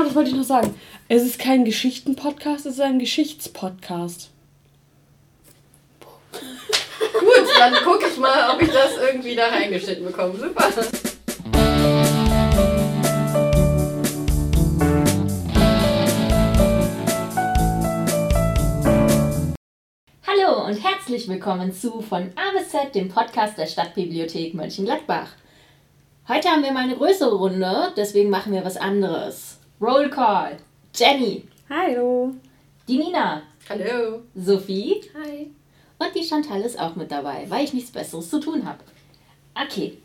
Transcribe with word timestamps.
genau, 0.00 0.08
das 0.08 0.14
wollte 0.14 0.30
ich 0.30 0.36
noch 0.36 0.44
sagen. 0.44 0.74
Es 1.08 1.22
ist 1.22 1.38
kein 1.38 1.64
Geschichten-Podcast, 1.64 2.66
es 2.66 2.74
ist 2.74 2.80
ein 2.80 2.98
Geschichtspodcast. 2.98 4.30
Gut, 7.20 7.46
dann 7.58 7.74
gucke 7.84 8.06
ich 8.10 8.18
mal, 8.18 8.54
ob 8.54 8.62
ich 8.62 8.70
das 8.70 8.96
irgendwie 8.96 9.34
da 9.34 9.48
reingeschnitten 9.48 10.04
bekomme. 10.04 10.38
Super. 10.38 10.70
Hallo 20.26 20.66
und 20.66 20.82
herzlich 20.82 21.28
willkommen 21.28 21.72
zu 21.72 22.00
von 22.00 22.32
A 22.36 22.58
bis 22.58 22.70
Z, 22.70 22.94
dem 22.94 23.08
Podcast 23.08 23.58
der 23.58 23.66
Stadtbibliothek 23.66 24.54
Mönchengladbach. 24.54 25.32
Heute 26.28 26.48
haben 26.48 26.62
wir 26.62 26.72
mal 26.72 26.84
eine 26.84 26.96
größere 26.96 27.34
Runde, 27.34 27.92
deswegen 27.96 28.30
machen 28.30 28.52
wir 28.52 28.64
was 28.64 28.76
anderes. 28.76 29.59
Roll 29.80 30.10
Call. 30.10 30.58
Jenny. 30.94 31.44
Hallo. 31.70 32.34
Die 32.86 32.98
Nina. 32.98 33.42
Hallo. 33.66 34.20
Sophie. 34.34 35.00
Hi. 35.14 35.50
Und 35.98 36.14
die 36.14 36.22
Chantal 36.22 36.60
ist 36.60 36.78
auch 36.78 36.96
mit 36.96 37.10
dabei, 37.10 37.46
weil 37.48 37.64
ich 37.64 37.72
nichts 37.72 37.90
Besseres 37.90 38.28
zu 38.28 38.40
tun 38.40 38.66
habe. 38.66 38.84
Okay. 39.54 39.96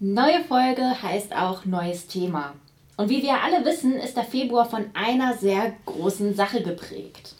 Neue 0.00 0.42
Folge 0.42 1.02
heißt 1.02 1.34
auch 1.36 1.66
neues 1.66 2.06
Thema. 2.06 2.54
Und 2.96 3.10
wie 3.10 3.22
wir 3.22 3.42
alle 3.42 3.62
wissen, 3.66 3.92
ist 3.92 4.16
der 4.16 4.24
Februar 4.24 4.64
von 4.64 4.86
einer 4.94 5.36
sehr 5.36 5.76
großen 5.84 6.34
Sache 6.34 6.62
geprägt. 6.62 7.34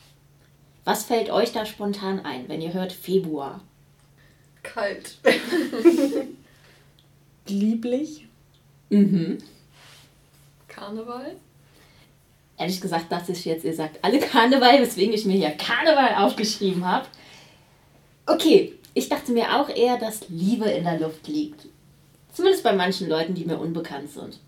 Was 0.84 1.04
fällt 1.04 1.30
euch 1.30 1.52
da 1.52 1.65
spontan 1.65 2.20
ein, 2.20 2.46
wenn 2.48 2.60
ihr 2.60 2.74
hört 2.74 2.92
Februar? 2.92 3.62
Kalt. 4.62 5.16
Lieblich. 7.48 8.28
Mhm. 8.90 9.38
Karneval. 10.78 11.37
Ehrlich 12.56 12.80
gesagt 12.80 13.10
dachte 13.10 13.32
ich 13.32 13.45
jetzt, 13.45 13.64
ihr 13.64 13.74
sagt 13.74 14.02
alle 14.02 14.18
Karneval, 14.18 14.80
weswegen 14.80 15.14
ich 15.14 15.24
mir 15.24 15.37
hier 15.37 15.51
Karneval 15.51 16.24
aufgeschrieben 16.24 16.87
habe. 16.87 17.07
Okay, 18.26 18.74
ich 18.95 19.09
dachte 19.09 19.32
mir 19.32 19.60
auch 19.60 19.68
eher, 19.68 19.96
dass 19.96 20.29
Liebe 20.29 20.68
in 20.68 20.84
der 20.84 20.99
Luft 20.99 21.26
liegt. 21.29 21.66
Zumindest 22.32 22.65
bei 22.65 22.73
manchen 22.73 23.09
Leuten, 23.09 23.34
die 23.34 23.45
mir 23.45 23.59
unbekannt 23.59 24.10
sind. 24.10 24.38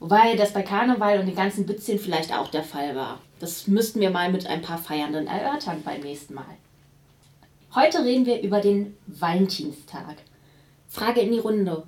Wobei 0.00 0.34
das 0.36 0.52
bei 0.52 0.62
Karneval 0.62 1.20
und 1.20 1.26
den 1.26 1.36
ganzen 1.36 1.66
Bützchen 1.66 1.98
vielleicht 1.98 2.32
auch 2.32 2.48
der 2.48 2.64
Fall 2.64 2.94
war. 2.94 3.20
Das 3.40 3.66
müssten 3.66 4.00
wir 4.00 4.10
mal 4.10 4.30
mit 4.30 4.46
ein 4.46 4.62
paar 4.62 4.78
Feiernden 4.78 5.26
erörtern 5.26 5.82
beim 5.82 6.00
nächsten 6.00 6.34
Mal. 6.34 6.44
Heute 7.74 8.04
reden 8.04 8.26
wir 8.26 8.40
über 8.42 8.60
den 8.60 8.96
Valentinstag. 9.06 10.16
Frage 10.88 11.20
in 11.20 11.32
die 11.32 11.38
Runde. 11.38 11.84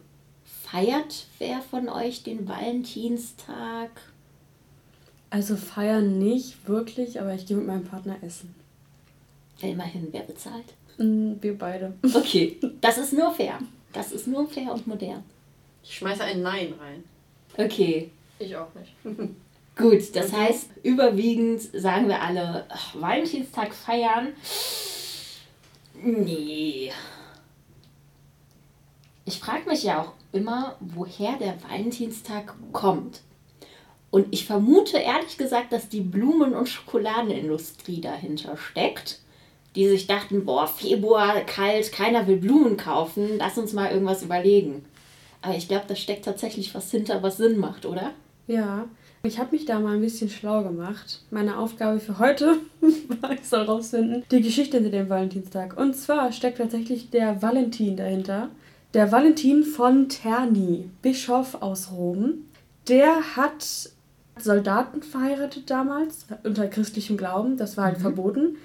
Feiert 0.70 1.26
wer 1.38 1.62
von 1.62 1.88
euch 1.88 2.22
den 2.24 2.48
Valentinstag? 2.48 3.90
Also 5.30 5.56
feiern 5.56 6.18
nicht 6.18 6.66
wirklich, 6.68 7.20
aber 7.20 7.34
ich 7.34 7.46
gehe 7.46 7.56
mit 7.56 7.66
meinem 7.66 7.84
Partner 7.84 8.16
essen. 8.22 8.54
Immerhin, 9.60 10.08
wer 10.10 10.22
bezahlt? 10.22 10.64
Mm, 10.98 11.34
Wir 11.40 11.56
beide. 11.56 11.94
Okay, 12.14 12.56
das 12.80 12.98
ist 12.98 13.12
nur 13.12 13.32
fair. 13.32 13.58
Das 13.92 14.12
ist 14.12 14.26
nur 14.26 14.48
fair 14.48 14.72
und 14.72 14.86
modern. 14.86 15.22
Ich 15.84 15.94
schmeiße 15.96 16.24
ein 16.24 16.42
Nein 16.42 16.74
rein. 16.80 17.04
Okay, 17.56 18.10
Ich 18.38 18.54
auch 18.56 18.68
nicht. 18.74 18.92
gut. 19.76 20.14
Das 20.16 20.32
heißt, 20.32 20.70
überwiegend 20.82 21.62
sagen 21.62 22.08
wir 22.08 22.20
alle, 22.20 22.66
ach, 22.68 22.94
Valentinstag 23.00 23.72
feiern. 23.72 24.32
Nee. 26.02 26.92
Ich 29.24 29.38
frage 29.38 29.68
mich 29.68 29.82
ja 29.84 30.02
auch 30.02 30.12
immer, 30.36 30.76
woher 30.80 31.36
der 31.36 31.54
Valentinstag 31.68 32.54
kommt. 32.72 33.22
Und 34.10 34.28
ich 34.30 34.46
vermute 34.46 34.98
ehrlich 34.98 35.36
gesagt, 35.36 35.72
dass 35.72 35.88
die 35.88 36.00
Blumen- 36.00 36.54
und 36.54 36.68
Schokoladenindustrie 36.68 38.00
dahinter 38.00 38.56
steckt, 38.56 39.20
die 39.74 39.88
sich 39.88 40.06
dachten, 40.06 40.44
boah, 40.44 40.66
Februar, 40.66 41.40
kalt, 41.40 41.92
keiner 41.92 42.26
will 42.26 42.38
Blumen 42.38 42.76
kaufen, 42.76 43.32
lass 43.38 43.58
uns 43.58 43.72
mal 43.72 43.90
irgendwas 43.90 44.22
überlegen. 44.22 44.84
Aber 45.42 45.54
ich 45.54 45.68
glaube, 45.68 45.84
da 45.86 45.94
steckt 45.94 46.24
tatsächlich 46.24 46.74
was 46.74 46.90
hinter, 46.90 47.22
was 47.22 47.36
Sinn 47.36 47.58
macht, 47.58 47.84
oder? 47.84 48.12
Ja, 48.46 48.86
ich 49.22 49.38
habe 49.38 49.52
mich 49.52 49.64
da 49.64 49.80
mal 49.80 49.96
ein 49.96 50.00
bisschen 50.00 50.30
schlau 50.30 50.62
gemacht. 50.62 51.20
Meine 51.30 51.58
Aufgabe 51.58 52.00
für 52.00 52.18
heute 52.18 52.58
war, 53.20 53.32
ich 53.32 53.44
soll 53.44 53.62
rausfinden, 53.62 54.24
die 54.30 54.40
Geschichte 54.40 54.76
hinter 54.76 54.90
dem 54.92 55.08
Valentinstag. 55.08 55.76
Und 55.76 55.94
zwar 55.94 56.32
steckt 56.32 56.58
tatsächlich 56.58 57.10
der 57.10 57.42
Valentin 57.42 57.96
dahinter. 57.96 58.48
Der 58.96 59.12
Valentin 59.12 59.62
von 59.62 60.08
Terni, 60.08 60.88
Bischof 61.02 61.60
aus 61.60 61.92
Rom. 61.92 62.46
Der 62.88 63.36
hat 63.36 63.90
Soldaten 64.38 65.02
verheiratet 65.02 65.68
damals, 65.68 66.24
unter 66.44 66.66
christlichem 66.66 67.18
Glauben. 67.18 67.58
Das 67.58 67.76
war 67.76 67.84
halt 67.84 67.98
verboten. 67.98 68.56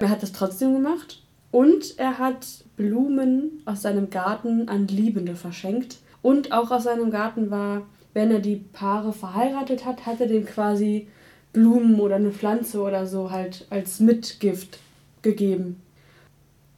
Er 0.00 0.10
hat 0.10 0.24
das 0.24 0.32
trotzdem 0.32 0.72
gemacht. 0.72 1.22
Und 1.52 1.96
er 1.96 2.18
hat 2.18 2.44
Blumen 2.74 3.62
aus 3.66 3.82
seinem 3.82 4.10
Garten 4.10 4.68
an 4.68 4.88
Liebende 4.88 5.36
verschenkt. 5.36 5.98
Und 6.22 6.50
auch 6.50 6.72
aus 6.72 6.82
seinem 6.82 7.12
Garten 7.12 7.52
war, 7.52 7.82
wenn 8.14 8.32
er 8.32 8.40
die 8.40 8.56
Paare 8.56 9.12
verheiratet 9.12 9.84
hat, 9.84 10.06
hat 10.06 10.20
er 10.20 10.26
dem 10.26 10.44
quasi 10.44 11.06
Blumen 11.52 12.00
oder 12.00 12.16
eine 12.16 12.32
Pflanze 12.32 12.80
oder 12.80 13.06
so 13.06 13.30
halt 13.30 13.64
als 13.70 14.00
Mitgift 14.00 14.80
gegeben. 15.22 15.80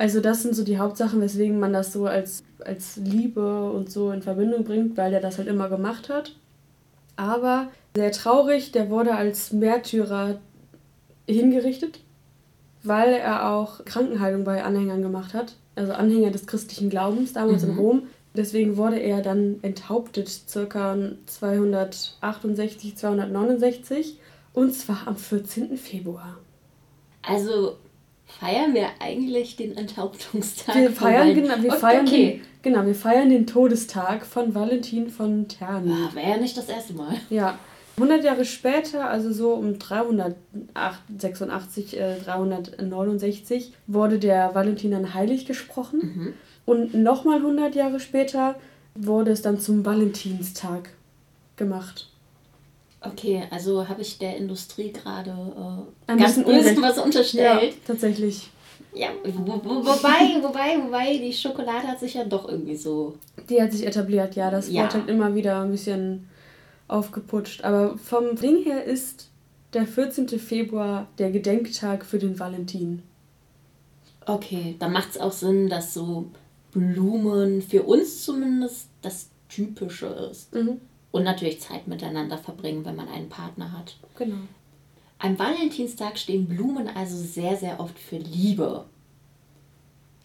Also 0.01 0.21
das 0.21 0.41
sind 0.43 0.57
so 0.57 0.65
die 0.65 0.79
Hauptsachen, 0.79 1.21
weswegen 1.21 1.61
man 1.61 1.75
das 1.75 1.93
so 1.93 2.07
als, 2.07 2.43
als 2.61 2.97
Liebe 2.97 3.71
und 3.71 3.91
so 3.91 4.13
in 4.13 4.23
Verbindung 4.23 4.65
bringt, 4.65 4.97
weil 4.97 5.13
er 5.13 5.21
das 5.21 5.37
halt 5.37 5.47
immer 5.47 5.69
gemacht 5.69 6.09
hat. 6.09 6.37
Aber 7.17 7.69
sehr 7.95 8.11
traurig, 8.11 8.73
der 8.73 8.89
wurde 8.89 9.15
als 9.15 9.53
Märtyrer 9.53 10.39
hingerichtet, 11.29 12.01
weil 12.83 13.13
er 13.13 13.51
auch 13.51 13.85
Krankenheilung 13.85 14.43
bei 14.45 14.65
Anhängern 14.65 15.03
gemacht 15.03 15.35
hat. 15.35 15.57
Also 15.75 15.93
Anhänger 15.93 16.31
des 16.31 16.47
christlichen 16.47 16.89
Glaubens, 16.89 17.35
damals 17.35 17.63
in 17.63 17.77
Rom. 17.77 18.05
Deswegen 18.35 18.79
wurde 18.79 18.97
er 18.97 19.21
dann 19.21 19.59
enthauptet, 19.61 20.31
circa 20.31 20.97
268, 21.27 22.97
269. 22.97 24.19
Und 24.55 24.75
zwar 24.75 25.07
am 25.07 25.17
14. 25.17 25.77
Februar. 25.77 26.39
Also 27.21 27.77
feiern 28.39 28.75
wir 28.75 28.87
eigentlich 29.01 29.57
den 29.57 29.77
Enthauptungstag? 29.77 30.77
Wir 30.77 30.93
feiern, 30.93 31.35
genau, 31.35 31.55
wir 31.61 31.71
Okay, 31.71 31.81
feiern, 31.81 32.07
Okay. 32.07 32.33
Den, 32.33 32.41
genau, 32.63 32.87
wir 32.87 32.95
feiern 32.95 33.31
den 33.31 33.47
Todestag 33.47 34.25
von 34.25 34.55
Valentin 34.55 35.11
von 35.11 35.49
Terni. 35.49 35.93
Ah, 35.93 36.15
Wäre 36.15 36.31
ja 36.31 36.37
nicht 36.37 36.57
das 36.57 36.69
erste 36.69 36.93
Mal. 36.93 37.17
Ja. 37.31 37.59
100 37.97 38.23
Jahre 38.25 38.45
später, 38.45 39.11
also 39.11 39.33
so 39.33 39.53
um 39.53 39.77
386, 39.79 41.99
äh, 41.99 42.19
369, 42.21 43.73
wurde 43.87 44.19
der 44.19 44.55
Valentin 44.55 44.93
dann 44.93 45.13
heilig 45.13 45.45
gesprochen. 45.45 45.99
Mhm. 46.01 46.33
Und 46.65 46.95
nochmal 46.95 47.37
100 47.39 47.75
Jahre 47.75 48.01
später 48.01 48.55
wurde 48.95 49.33
es 49.33 49.43
dann 49.43 49.61
zum 49.61 49.85
Valentinstag 49.85 50.89
gemacht. 51.57 52.09
Okay, 53.03 53.43
also 53.51 53.89
habe 53.89 54.03
ich 54.03 54.19
der 54.19 54.37
Industrie 54.37 54.93
gerade 54.93 55.31
äh, 55.31 56.07
ganz 56.07 56.23
bisschen 56.35 56.45
böse 56.45 56.59
Unrecht. 56.71 56.83
was 56.83 56.99
unterstellt. 56.99 57.75
tatsächlich. 57.87 58.51
Ja, 58.95 59.09
wo, 59.25 59.53
wo, 59.65 59.77
wobei, 59.87 60.43
wobei, 60.43 60.77
wobei, 60.85 61.17
die 61.19 61.33
Schokolade 61.33 61.87
hat 61.87 62.01
sich 62.01 62.15
ja 62.15 62.25
doch 62.25 62.49
irgendwie 62.49 62.77
so. 62.77 63.15
Die 63.49 63.63
hat 63.63 63.73
sich 63.73 63.87
etabliert, 63.87 64.35
ja. 64.35 64.51
Das 64.51 64.69
Ja. 64.71 64.83
wird 64.83 64.95
halt 64.95 65.09
immer 65.09 65.35
wieder 65.35 65.61
ein 65.63 65.71
bisschen 65.71 66.29
aufgeputscht. 66.89 67.63
Aber 67.65 67.97
vom 67.99 68.35
Ding 68.37 68.65
her 68.65 68.85
ist 68.85 69.29
der 69.75 69.87
14. 69.87 70.29
Februar 70.41 71.07
der 71.19 71.31
Gedenktag 71.31 72.05
für 72.05 72.19
den 72.19 72.39
Valentin. 72.41 73.03
Okay, 74.27 74.75
dann 74.79 74.93
macht 74.93 75.11
es 75.11 75.19
auch 75.21 75.33
Sinn, 75.33 75.69
dass 75.69 75.95
so 75.95 76.27
Blumen 76.73 77.63
für 77.63 77.85
uns 77.85 78.25
zumindest 78.25 78.89
das 79.03 79.29
Typische 79.49 80.07
ist. 80.31 80.55
Mhm. 80.55 80.81
Und 81.13 81.25
natürlich 81.25 81.61
Zeit 81.61 81.89
miteinander 81.89 82.39
verbringen, 82.39 82.85
wenn 82.85 82.97
man 82.97 83.09
einen 83.09 83.29
Partner 83.29 83.73
hat. 83.73 83.97
Genau. 84.17 84.37
Am 85.19 85.39
Valentinstag 85.39 86.19
stehen 86.19 86.47
Blumen 86.47 86.89
also 86.89 87.17
sehr, 87.17 87.57
sehr 87.57 87.81
oft 87.81 87.99
für 87.99 88.17
Liebe. 88.17 88.87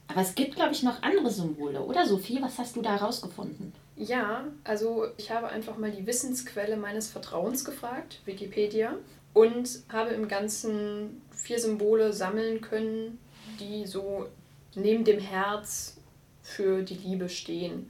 Aber 0.07 0.21
es 0.21 0.35
gibt, 0.35 0.55
glaube 0.55 0.73
ich, 0.73 0.83
noch 0.83 1.01
andere 1.01 1.31
Symbole, 1.31 1.81
oder 1.83 2.05
Sophie? 2.05 2.39
Was 2.41 2.59
hast 2.59 2.75
du 2.75 2.81
da 2.81 2.99
herausgefunden? 2.99 3.73
Ja, 3.97 4.45
also 4.63 5.07
ich 5.17 5.31
habe 5.31 5.47
einfach 5.49 5.77
mal 5.77 5.91
die 5.91 6.05
Wissensquelle 6.05 6.77
meines 6.77 7.09
Vertrauens 7.09 7.65
gefragt, 7.65 8.21
Wikipedia, 8.25 8.93
und 9.33 9.81
habe 9.91 10.11
im 10.11 10.27
Ganzen 10.27 11.21
vier 11.31 11.59
Symbole 11.59 12.13
sammeln 12.13 12.61
können, 12.61 13.17
die 13.59 13.85
so 13.85 14.27
neben 14.75 15.03
dem 15.03 15.19
Herz 15.19 15.97
für 16.41 16.83
die 16.83 16.95
Liebe 16.95 17.27
stehen. 17.27 17.89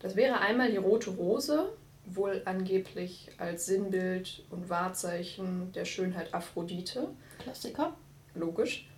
Das 0.00 0.16
wäre 0.16 0.40
einmal 0.40 0.70
die 0.70 0.78
rote 0.78 1.10
Rose, 1.10 1.70
wohl 2.16 2.42
angeblich 2.44 3.30
als 3.38 3.66
Sinnbild 3.66 4.44
und 4.50 4.68
Wahrzeichen 4.68 5.72
der 5.72 5.84
Schönheit 5.84 6.32
Aphrodite. 6.34 7.08
Klassiker. 7.38 7.94
Logisch. 8.34 8.88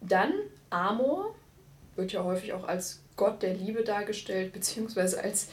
Dann 0.00 0.32
Amor, 0.70 1.34
wird 1.96 2.12
ja 2.12 2.24
häufig 2.24 2.52
auch 2.52 2.64
als 2.64 3.02
Gott 3.16 3.42
der 3.42 3.54
Liebe 3.54 3.84
dargestellt, 3.84 4.52
beziehungsweise 4.52 5.22
als 5.22 5.48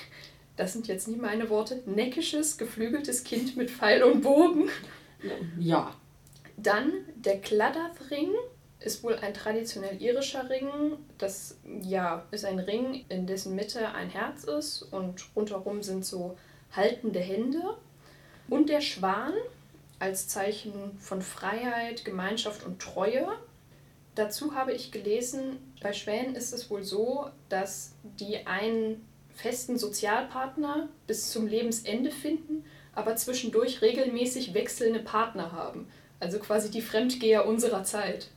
das 0.56 0.72
sind 0.72 0.88
jetzt 0.88 1.08
nicht 1.08 1.20
meine 1.20 1.50
Worte, 1.50 1.82
neckisches, 1.86 2.58
geflügeltes 2.58 3.24
Kind 3.24 3.56
mit 3.56 3.70
Pfeil 3.70 4.02
und 4.02 4.22
Bogen. 4.22 4.68
Ja. 5.58 5.94
Dann 6.56 6.92
der 7.16 7.40
Kladath-Ring 7.40 8.30
ist 8.80 9.02
wohl 9.02 9.16
ein 9.16 9.34
traditionell 9.34 10.00
irischer 10.00 10.48
Ring. 10.48 10.68
Das 11.18 11.58
ja, 11.82 12.24
ist 12.30 12.44
ein 12.44 12.58
Ring, 12.58 13.04
in 13.08 13.26
dessen 13.26 13.54
Mitte 13.54 13.92
ein 13.92 14.08
Herz 14.08 14.44
ist 14.44 14.82
und 14.82 15.24
rundherum 15.34 15.82
sind 15.82 16.04
so 16.04 16.36
haltende 16.72 17.20
Hände. 17.20 17.60
Und 18.48 18.68
der 18.68 18.80
Schwan 18.80 19.32
als 19.98 20.28
Zeichen 20.28 20.72
von 20.98 21.22
Freiheit, 21.22 22.04
Gemeinschaft 22.04 22.64
und 22.64 22.80
Treue. 22.80 23.28
Dazu 24.14 24.54
habe 24.54 24.72
ich 24.72 24.90
gelesen, 24.90 25.58
bei 25.82 25.92
Schwänen 25.92 26.34
ist 26.34 26.52
es 26.52 26.70
wohl 26.70 26.82
so, 26.82 27.26
dass 27.48 27.92
die 28.18 28.46
einen 28.46 29.04
festen 29.34 29.78
Sozialpartner 29.78 30.88
bis 31.06 31.30
zum 31.30 31.46
Lebensende 31.46 32.10
finden, 32.10 32.64
aber 32.94 33.14
zwischendurch 33.16 33.80
regelmäßig 33.82 34.54
wechselnde 34.54 34.98
Partner 35.00 35.52
haben. 35.52 35.86
Also 36.20 36.38
quasi 36.40 36.70
die 36.70 36.82
Fremdgeher 36.82 37.46
unserer 37.46 37.84
Zeit. 37.84 38.28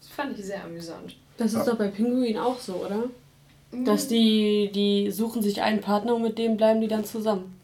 Das 0.00 0.08
fand 0.08 0.36
ich 0.36 0.44
sehr 0.44 0.64
amüsant. 0.64 1.16
Das 1.36 1.54
ist 1.54 1.66
doch 1.66 1.76
bei 1.76 1.88
Pinguinen 1.88 2.38
auch 2.38 2.58
so, 2.58 2.74
oder? 2.74 3.04
Dass 3.84 4.08
die, 4.08 4.70
die 4.74 5.10
suchen 5.12 5.40
sich 5.40 5.62
einen 5.62 5.80
Partner 5.80 6.16
und 6.16 6.22
mit 6.22 6.36
dem 6.36 6.56
bleiben 6.56 6.80
die 6.80 6.88
dann 6.88 7.04
zusammen. 7.04 7.58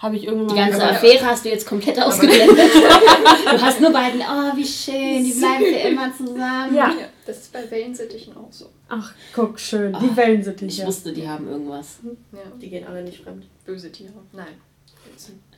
Habe 0.00 0.16
ich 0.16 0.24
irgendwann 0.24 0.48
Die 0.48 0.54
ganze. 0.54 0.82
Affäre 0.82 1.26
hast 1.26 1.44
du 1.44 1.50
jetzt 1.50 1.66
komplett 1.66 2.00
ausgeblendet. 2.00 2.56
du 2.74 3.60
hast 3.60 3.80
nur 3.82 3.92
beiden, 3.92 4.20
oh, 4.22 4.56
wie 4.56 4.64
schön, 4.66 5.22
die 5.24 5.32
bleiben 5.32 5.64
für 5.64 5.88
immer 5.88 6.16
zusammen. 6.16 6.74
Ja. 6.74 6.88
Ja, 6.88 7.08
das 7.26 7.36
ist 7.38 7.52
bei 7.52 7.70
Wellensittichen 7.70 8.34
auch 8.36 8.50
so. 8.50 8.70
Ach, 8.88 9.12
guck, 9.34 9.60
schön. 9.60 9.92
Die 9.92 9.98
Ah, 10.06 10.08
Ich 10.10 10.16
Wellensittiche. 10.16 10.86
wusste, 10.86 11.12
die 11.12 11.28
haben 11.28 11.46
irgendwas. 11.48 11.98
Ja, 12.32 12.38
Die 12.60 12.70
gehen 12.70 12.86
alle 12.86 13.02
nicht 13.04 13.22
fremd. 13.22 13.44
böse 13.66 13.92
Tiere. 13.92 14.14
Nein. 14.32 14.46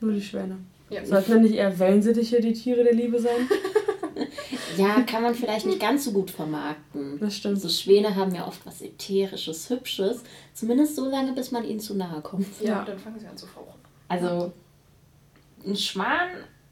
Nur 0.00 0.12
die 0.12 0.22
Schwäne. 0.22 0.58
Ja. 0.90 1.06
Sollten 1.06 1.40
nicht 1.42 1.54
eher 1.54 1.78
Wellensittiche 1.78 2.40
die 2.40 2.52
Tiere 2.52 2.82
der 2.84 2.94
Liebe 2.94 3.20
sein? 3.20 3.48
Ja, 4.78 5.02
kann 5.02 5.22
man 5.22 5.34
vielleicht 5.34 5.66
nicht 5.66 5.80
ganz 5.80 6.04
so 6.06 6.12
gut 6.12 6.30
vermarkten. 6.30 7.18
Das 7.20 7.36
stimmt. 7.36 7.60
So 7.60 7.68
Schwäne 7.68 8.14
haben 8.16 8.34
ja 8.34 8.46
oft 8.46 8.64
was 8.64 8.80
Ätherisches, 8.80 9.68
Hübsches. 9.68 10.22
Zumindest 10.54 10.96
so 10.96 11.08
lange, 11.10 11.32
bis 11.32 11.50
man 11.50 11.64
ihnen 11.64 11.78
zu 11.80 11.94
nahe 11.94 12.22
kommt. 12.22 12.46
Ja, 12.60 12.68
Ja. 12.68 12.84
dann 12.86 12.98
fangen 12.98 13.18
sie 13.20 13.26
an 13.26 13.36
zu 13.36 13.46
fauchen. 13.46 13.78
Also, 14.12 14.52
einen 15.64 15.76
Schwan 15.76 16.28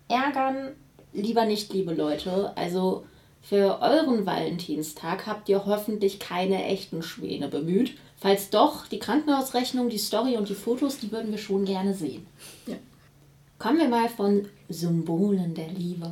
ärgern 0.09 0.73
lieber 1.13 1.47
nicht, 1.47 1.73
liebe 1.73 1.95
Leute. 1.95 2.53
Also, 2.57 3.05
für 3.43 3.81
euren 3.81 4.27
Valentinstag 4.27 5.27
habt 5.27 5.49
ihr 5.49 5.65
hoffentlich 5.65 6.19
keine 6.19 6.65
echten 6.65 7.03
Schwäne 7.03 7.49
bemüht. 7.49 7.97
Falls 8.19 8.51
doch, 8.51 8.87
die 8.87 8.99
Krankenhausrechnung, 8.99 9.89
die 9.89 9.97
Story 9.97 10.37
und 10.37 10.51
die 10.51 10.55
Fotos, 10.55 10.99
die 10.99 11.11
würden 11.11 11.31
wir 11.31 11.39
schon 11.39 11.65
gerne 11.65 11.95
sehen. 11.95 12.27
Ja. 12.67 12.77
Kommen 13.59 13.79
wir 13.79 13.89
mal 13.89 14.11
von 14.11 14.47
Symbolen 14.69 15.55
der 15.55 15.69
Liebe 15.69 16.11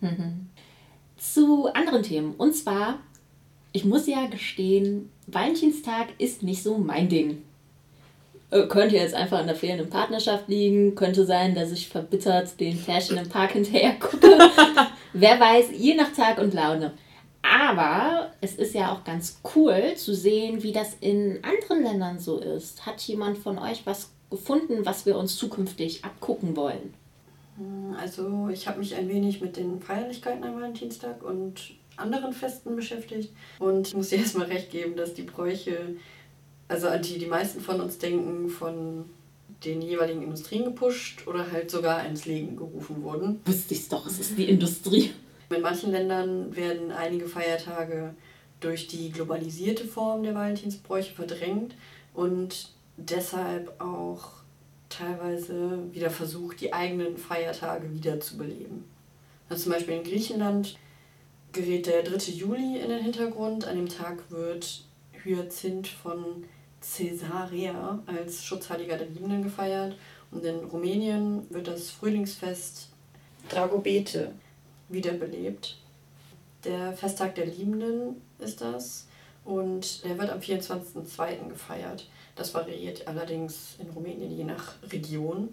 mhm. 0.00 0.48
zu 1.16 1.66
anderen 1.74 2.04
Themen. 2.04 2.34
Und 2.36 2.54
zwar, 2.54 3.00
ich 3.72 3.84
muss 3.84 4.06
ja 4.06 4.26
gestehen, 4.26 5.10
Valentinstag 5.26 6.08
ist 6.18 6.44
nicht 6.44 6.62
so 6.62 6.78
mein 6.78 7.08
Ding. 7.08 7.42
Äh, 8.50 8.66
Könnte 8.66 8.96
jetzt 8.96 9.14
einfach 9.14 9.38
an 9.38 9.46
der 9.46 9.56
fehlenden 9.56 9.90
Partnerschaft 9.90 10.48
liegen. 10.48 10.94
Könnte 10.94 11.24
sein, 11.24 11.54
dass 11.54 11.72
ich 11.72 11.88
verbittert 11.88 12.58
den 12.60 12.82
Pärchen 12.82 13.18
im 13.18 13.28
Park 13.28 13.52
hinterher 13.52 13.94
gucke. 13.94 14.38
Wer 15.12 15.40
weiß, 15.40 15.66
je 15.76 15.94
nach 15.94 16.12
Tag 16.12 16.38
und 16.38 16.54
Laune. 16.54 16.92
Aber 17.42 18.32
es 18.40 18.54
ist 18.54 18.74
ja 18.74 18.92
auch 18.92 19.04
ganz 19.04 19.40
cool 19.54 19.94
zu 19.96 20.14
sehen, 20.14 20.62
wie 20.62 20.72
das 20.72 20.96
in 21.00 21.40
anderen 21.42 21.82
Ländern 21.82 22.18
so 22.18 22.38
ist. 22.38 22.86
Hat 22.86 23.00
jemand 23.02 23.38
von 23.38 23.58
euch 23.58 23.82
was 23.86 24.10
gefunden, 24.30 24.84
was 24.84 25.06
wir 25.06 25.16
uns 25.16 25.36
zukünftig 25.36 26.04
abgucken 26.04 26.54
wollen? 26.54 26.94
Also 27.98 28.48
ich 28.52 28.66
habe 28.68 28.78
mich 28.78 28.94
ein 28.94 29.08
wenig 29.08 29.40
mit 29.40 29.56
den 29.56 29.80
Feierlichkeiten 29.80 30.44
am 30.44 30.54
Valentinstag 30.54 31.22
und 31.22 31.72
anderen 31.96 32.32
Festen 32.32 32.76
beschäftigt. 32.76 33.30
Und 33.58 33.88
ich 33.88 33.94
muss 33.94 34.08
dir 34.08 34.18
erstmal 34.18 34.46
recht 34.46 34.70
geben, 34.70 34.96
dass 34.96 35.14
die 35.14 35.22
Bräuche, 35.22 35.96
also 36.70 36.88
an 36.88 37.02
die 37.02 37.18
die 37.18 37.26
meisten 37.26 37.60
von 37.60 37.80
uns 37.80 37.98
denken, 37.98 38.48
von 38.48 39.04
den 39.64 39.82
jeweiligen 39.82 40.22
Industrien 40.22 40.64
gepusht 40.64 41.26
oder 41.26 41.50
halt 41.50 41.70
sogar 41.70 42.06
ins 42.06 42.26
Leben 42.26 42.56
gerufen 42.56 43.02
wurden. 43.02 43.40
Wusste 43.44 43.74
ich's 43.74 43.88
doch, 43.88 44.06
es 44.06 44.20
ist 44.20 44.38
die 44.38 44.48
Industrie. 44.48 45.10
In 45.50 45.62
manchen 45.62 45.90
Ländern 45.90 46.54
werden 46.54 46.92
einige 46.92 47.26
Feiertage 47.26 48.14
durch 48.60 48.86
die 48.86 49.10
globalisierte 49.10 49.84
Form 49.84 50.22
der 50.22 50.34
Valentinsbräuche 50.34 51.12
verdrängt 51.12 51.74
und 52.14 52.70
deshalb 52.96 53.80
auch 53.80 54.30
teilweise 54.88 55.80
wieder 55.92 56.10
versucht, 56.10 56.60
die 56.60 56.72
eigenen 56.72 57.16
Feiertage 57.16 57.92
wiederzubeleben. 57.92 58.84
Also 59.48 59.64
zum 59.64 59.72
Beispiel 59.72 59.94
in 59.94 60.04
Griechenland 60.04 60.78
gerät 61.50 61.86
der 61.86 62.04
3. 62.04 62.30
Juli 62.30 62.78
in 62.78 62.90
den 62.90 63.02
Hintergrund. 63.02 63.66
An 63.66 63.76
dem 63.76 63.88
Tag 63.88 64.30
wird 64.30 64.84
Hyazinth 65.24 65.88
von 65.88 66.44
Caesarea 66.80 67.98
als 68.06 68.44
Schutzheiliger 68.44 68.96
der 68.96 69.08
Liebenden 69.08 69.42
gefeiert. 69.42 69.96
Und 70.30 70.44
in 70.44 70.64
Rumänien 70.64 71.46
wird 71.50 71.68
das 71.68 71.90
Frühlingsfest 71.90 72.88
Dragobete 73.48 74.32
wiederbelebt. 74.88 75.76
Der 76.64 76.92
Festtag 76.92 77.34
der 77.34 77.46
Liebenden 77.46 78.20
ist 78.38 78.60
das 78.60 79.06
und 79.44 80.04
der 80.04 80.18
wird 80.18 80.30
am 80.30 80.40
24.02. 80.40 81.48
gefeiert. 81.48 82.08
Das 82.36 82.54
variiert 82.54 83.08
allerdings 83.08 83.76
in 83.78 83.90
Rumänien 83.90 84.30
je 84.30 84.44
nach 84.44 84.74
Region. 84.90 85.48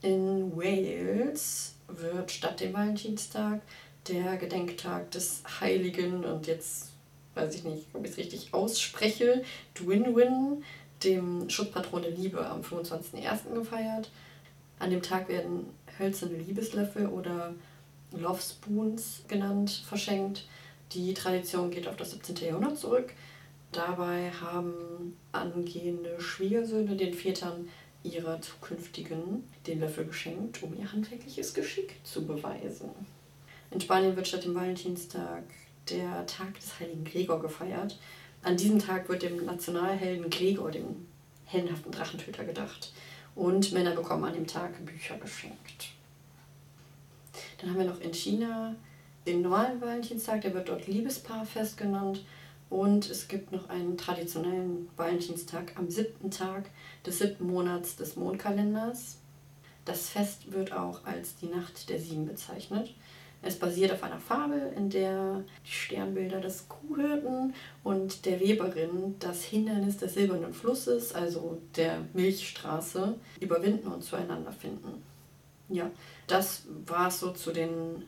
In 0.00 0.56
Wales 0.56 1.74
wird 1.88 2.30
statt 2.30 2.60
dem 2.60 2.72
Valentinstag 2.72 3.60
der 4.08 4.36
Gedenktag 4.36 5.10
des 5.10 5.42
Heiligen 5.60 6.24
und 6.24 6.46
jetzt 6.46 6.91
weiß 7.34 7.54
ich 7.54 7.64
nicht, 7.64 7.86
ob 7.92 8.04
ich 8.04 8.12
es 8.12 8.16
richtig 8.16 8.54
ausspreche, 8.54 9.42
Dwinwin, 9.78 10.62
dem 11.04 11.48
Schutzpatron 11.48 12.02
der 12.02 12.12
Liebe, 12.12 12.46
am 12.46 12.60
25.01. 12.60 13.54
gefeiert. 13.54 14.10
An 14.78 14.90
dem 14.90 15.02
Tag 15.02 15.28
werden 15.28 15.66
hölzerne 15.98 16.36
Liebeslöffel 16.36 17.06
oder 17.06 17.54
Love 18.12 18.40
Spoons 18.40 19.22
genannt, 19.28 19.82
verschenkt. 19.86 20.46
Die 20.92 21.14
Tradition 21.14 21.70
geht 21.70 21.88
auf 21.88 21.96
das 21.96 22.10
17. 22.10 22.36
Jahrhundert 22.36 22.78
zurück. 22.78 23.12
Dabei 23.72 24.30
haben 24.32 25.16
angehende 25.32 26.20
Schwiegersöhne 26.20 26.96
den 26.96 27.14
Vätern 27.14 27.68
ihrer 28.02 28.40
zukünftigen 28.40 29.44
den 29.66 29.80
Löffel 29.80 30.04
geschenkt, 30.04 30.62
um 30.62 30.78
ihr 30.78 30.92
handwerkliches 30.92 31.54
Geschick 31.54 31.94
zu 32.04 32.26
beweisen. 32.26 32.90
In 33.70 33.80
Spanien 33.80 34.16
wird 34.16 34.28
statt 34.28 34.44
dem 34.44 34.54
Valentinstag 34.54 35.44
der 35.90 36.26
Tag 36.26 36.54
des 36.54 36.78
heiligen 36.78 37.04
Gregor 37.04 37.40
gefeiert. 37.40 37.98
An 38.42 38.56
diesem 38.56 38.78
Tag 38.78 39.08
wird 39.08 39.22
dem 39.22 39.44
Nationalhelden 39.44 40.30
Gregor, 40.30 40.70
dem 40.70 41.06
heldenhaften 41.44 41.92
Drachentöter, 41.92 42.44
gedacht. 42.44 42.92
Und 43.34 43.72
Männer 43.72 43.92
bekommen 43.92 44.24
an 44.24 44.34
dem 44.34 44.46
Tag 44.46 44.84
Bücher 44.84 45.16
geschenkt. 45.16 45.92
Dann 47.58 47.70
haben 47.70 47.78
wir 47.78 47.86
noch 47.86 48.00
in 48.00 48.12
China 48.12 48.74
den 49.26 49.42
normalen 49.42 49.80
Valentinstag, 49.80 50.40
der 50.40 50.52
wird 50.52 50.68
dort 50.68 50.86
Liebespaarfest 50.86 51.76
genannt. 51.76 52.24
Und 52.70 53.08
es 53.10 53.28
gibt 53.28 53.52
noch 53.52 53.68
einen 53.68 53.96
traditionellen 53.98 54.88
Valentinstag 54.96 55.72
am 55.76 55.90
siebten 55.90 56.30
Tag 56.30 56.70
des 57.06 57.18
siebten 57.18 57.46
Monats 57.46 57.96
des 57.96 58.16
Mondkalenders. 58.16 59.18
Das 59.84 60.08
Fest 60.08 60.52
wird 60.52 60.72
auch 60.72 61.04
als 61.04 61.36
die 61.36 61.46
Nacht 61.46 61.88
der 61.88 62.00
Sieben 62.00 62.26
bezeichnet. 62.26 62.94
Es 63.42 63.58
basiert 63.58 63.92
auf 63.92 64.04
einer 64.04 64.20
Fabel, 64.20 64.72
in 64.76 64.88
der 64.88 65.42
die 65.66 65.70
Sternbilder 65.70 66.40
des 66.40 66.68
Kuhhirten 66.68 67.54
und 67.82 68.24
der 68.24 68.38
Weberin 68.38 69.16
das 69.18 69.42
Hindernis 69.42 69.98
des 69.98 70.14
silbernen 70.14 70.54
Flusses, 70.54 71.12
also 71.12 71.58
der 71.76 71.98
Milchstraße, 72.12 73.16
überwinden 73.40 73.88
und 73.88 74.04
zueinander 74.04 74.52
finden. 74.52 75.02
Ja, 75.68 75.90
das 76.28 76.66
war 76.86 77.08
es 77.08 77.18
so 77.18 77.32
zu 77.32 77.52
den 77.52 78.04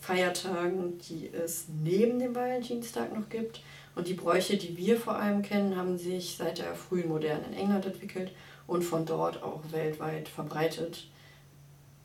Feiertagen, 0.00 0.98
die 0.98 1.30
es 1.32 1.66
neben 1.82 2.18
dem 2.18 2.34
Valentinstag 2.34 3.14
noch 3.14 3.28
gibt. 3.28 3.62
Und 3.94 4.06
die 4.06 4.14
Bräuche, 4.14 4.56
die 4.56 4.76
wir 4.76 4.96
vor 4.98 5.16
allem 5.16 5.42
kennen, 5.42 5.76
haben 5.76 5.98
sich 5.98 6.36
seit 6.36 6.58
der 6.58 6.74
frühen 6.74 7.08
Moderne 7.08 7.46
in 7.46 7.54
England 7.54 7.86
entwickelt 7.86 8.32
und 8.66 8.82
von 8.82 9.06
dort 9.06 9.42
auch 9.42 9.60
weltweit 9.70 10.28
verbreitet. 10.28 11.08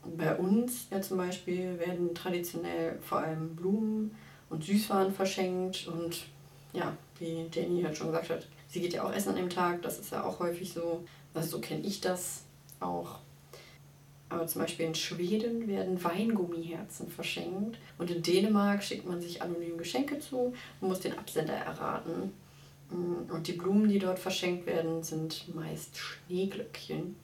Bei 0.05 0.35
uns 0.35 0.87
ja 0.91 1.01
zum 1.01 1.17
Beispiel 1.17 1.79
werden 1.79 2.13
traditionell 2.13 2.97
vor 3.01 3.19
allem 3.19 3.55
Blumen 3.55 4.15
und 4.49 4.63
Süßwaren 4.63 5.13
verschenkt 5.13 5.87
und 5.87 6.25
ja, 6.73 6.95
wie 7.19 7.45
Jenny 7.53 7.83
halt 7.83 7.97
schon 7.97 8.07
gesagt 8.07 8.29
hat, 8.29 8.47
sie 8.67 8.81
geht 8.81 8.93
ja 8.93 9.03
auch 9.03 9.13
essen 9.13 9.29
an 9.29 9.35
dem 9.35 9.49
Tag, 9.49 9.81
das 9.81 9.99
ist 9.99 10.11
ja 10.11 10.23
auch 10.23 10.39
häufig 10.39 10.73
so, 10.73 11.03
also 11.33 11.49
so 11.49 11.61
kenne 11.61 11.85
ich 11.85 12.01
das 12.01 12.43
auch. 12.79 13.19
Aber 14.29 14.47
zum 14.47 14.61
Beispiel 14.61 14.87
in 14.87 14.95
Schweden 14.95 15.67
werden 15.67 16.03
Weingummiherzen 16.03 17.07
verschenkt 17.07 17.77
und 17.99 18.09
in 18.09 18.23
Dänemark 18.23 18.83
schickt 18.83 19.07
man 19.07 19.21
sich 19.21 19.41
anonym 19.41 19.77
Geschenke 19.77 20.19
zu 20.19 20.53
und 20.81 20.87
muss 20.87 21.01
den 21.01 21.17
Absender 21.17 21.53
erraten. 21.53 22.33
Und 22.89 23.47
die 23.47 23.53
Blumen, 23.53 23.89
die 23.89 23.99
dort 23.99 24.19
verschenkt 24.19 24.65
werden, 24.65 25.03
sind 25.03 25.53
meist 25.55 25.97
Schneeglöckchen. 25.97 27.15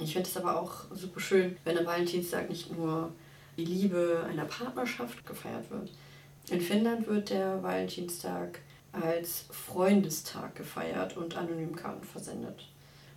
Ich 0.00 0.12
finde 0.12 0.28
es 0.28 0.36
aber 0.36 0.60
auch 0.60 0.84
super 0.92 1.20
schön, 1.20 1.56
wenn 1.64 1.76
am 1.76 1.86
Valentinstag 1.86 2.48
nicht 2.48 2.76
nur 2.76 3.12
die 3.56 3.64
Liebe 3.64 4.24
einer 4.28 4.44
Partnerschaft 4.44 5.26
gefeiert 5.26 5.70
wird. 5.70 5.90
In 6.50 6.60
Finnland 6.60 7.06
wird 7.08 7.30
der 7.30 7.62
Valentinstag 7.62 8.60
als 8.92 9.46
Freundestag 9.50 10.54
gefeiert 10.54 11.16
und 11.16 11.36
anonym 11.36 11.74
Karten 11.74 12.04
versendet. 12.04 12.68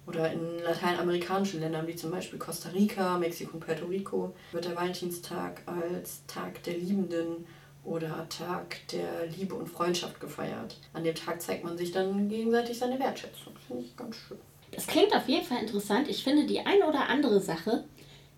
Oder 0.07 0.31
in 0.31 0.59
lateinamerikanischen 0.63 1.59
Ländern 1.59 1.87
wie 1.87 1.95
zum 1.95 2.09
Beispiel 2.09 2.39
Costa 2.39 2.69
Rica, 2.69 3.17
Mexiko 3.19 3.53
und 3.53 3.59
Puerto 3.59 3.85
Rico 3.85 4.35
wird 4.51 4.65
der 4.65 4.75
Valentinstag 4.75 5.61
als 5.67 6.25
Tag 6.25 6.63
der 6.63 6.77
Liebenden 6.77 7.45
oder 7.83 8.27
Tag 8.27 8.77
der 8.91 9.27
Liebe 9.27 9.53
und 9.53 9.69
Freundschaft 9.69 10.19
gefeiert. 10.19 10.77
An 10.93 11.03
dem 11.03 11.15
Tag 11.15 11.41
zeigt 11.41 11.63
man 11.63 11.77
sich 11.77 11.91
dann 11.91 12.27
gegenseitig 12.27 12.79
seine 12.79 12.99
Wertschätzung. 12.99 13.53
Finde 13.67 13.83
ich 13.83 13.95
ganz 13.95 14.15
schön. 14.15 14.39
Das 14.71 14.87
klingt 14.87 15.13
auf 15.15 15.27
jeden 15.27 15.45
Fall 15.45 15.61
interessant. 15.61 16.07
Ich 16.09 16.23
finde, 16.23 16.45
die 16.45 16.61
eine 16.61 16.85
oder 16.85 17.09
andere 17.09 17.39
Sache, 17.41 17.83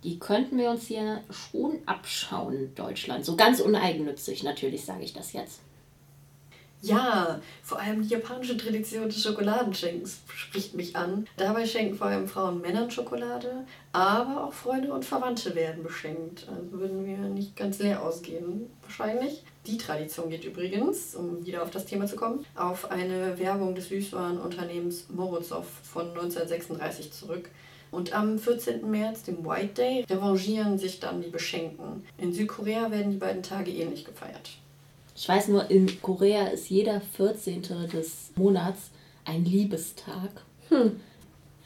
die 0.04 0.20
könnten 0.20 0.58
wir 0.58 0.70
uns 0.72 0.88
hier 0.88 1.22
schon 1.30 1.80
abschauen 1.86 2.74
Deutschland. 2.76 3.24
So 3.24 3.36
ganz 3.36 3.60
uneigennützig 3.60 4.44
natürlich, 4.44 4.84
sage 4.84 5.04
ich 5.04 5.14
das 5.14 5.34
jetzt. 5.34 5.62
Ja, 6.82 7.40
vor 7.62 7.80
allem 7.80 8.02
die 8.02 8.10
japanische 8.10 8.58
Tradition 8.58 9.06
des 9.06 9.24
Schokoladenschenkens 9.24 10.20
spricht 10.36 10.74
mich 10.74 10.98
an. 10.98 11.26
Dabei 11.38 11.66
schenken 11.66 11.96
vor 11.96 12.08
allem 12.08 12.28
Frauen 12.28 12.60
Männern 12.60 12.92
Schokolade, 12.92 13.66
aber 13.94 14.44
auch 14.44 14.52
Freunde 14.52 14.92
und 14.92 15.06
Verwandte 15.06 15.56
werden 15.56 15.82
beschenkt. 15.82 16.46
Also 16.50 16.74
würden 16.74 17.06
wir 17.06 17.18
nicht 17.30 17.56
ganz 17.56 17.80
leer 17.80 18.04
ausgehen, 18.04 18.70
wahrscheinlich. 18.82 19.44
Die 19.66 19.78
Tradition 19.78 20.30
geht 20.30 20.44
übrigens, 20.44 21.16
um 21.16 21.46
wieder 21.46 21.64
auf 21.64 21.72
das 21.72 21.86
Thema 21.86 22.06
zu 22.06 22.18
kommen, 22.18 22.46
auf 22.56 22.92
eine 22.92 23.40
Werbung 23.40 23.76
des 23.76 23.88
Süßwarenunternehmens 23.90 25.06
Morozov 25.10 25.66
von 25.84 26.10
1936 26.10 27.14
zurück. 27.14 27.50
Und 27.90 28.14
am 28.14 28.40
14. 28.40 28.90
März, 28.90 29.24
dem 29.24 29.46
White 29.46 29.76
Day, 29.76 30.06
revanchieren 30.10 30.78
sich 30.78 31.00
dann 31.00 31.22
die 31.22 31.30
Beschenkten. 31.30 32.04
In 32.18 32.34
Südkorea 32.34 32.92
werden 32.92 33.12
die 33.12 33.18
beiden 33.18 33.44
Tage 33.44 33.72
ähnlich 33.72 34.04
gefeiert. 34.04 34.58
Ich 35.16 35.30
weiß 35.30 35.48
nur, 35.50 35.70
in 35.70 36.02
Korea 36.02 36.48
ist 36.48 36.70
jeder 36.70 37.00
14. 37.00 37.62
des 37.62 38.32
Monats 38.36 38.90
ein 39.26 39.46
Liebestag. 39.46 40.32
Hm. 40.70 41.00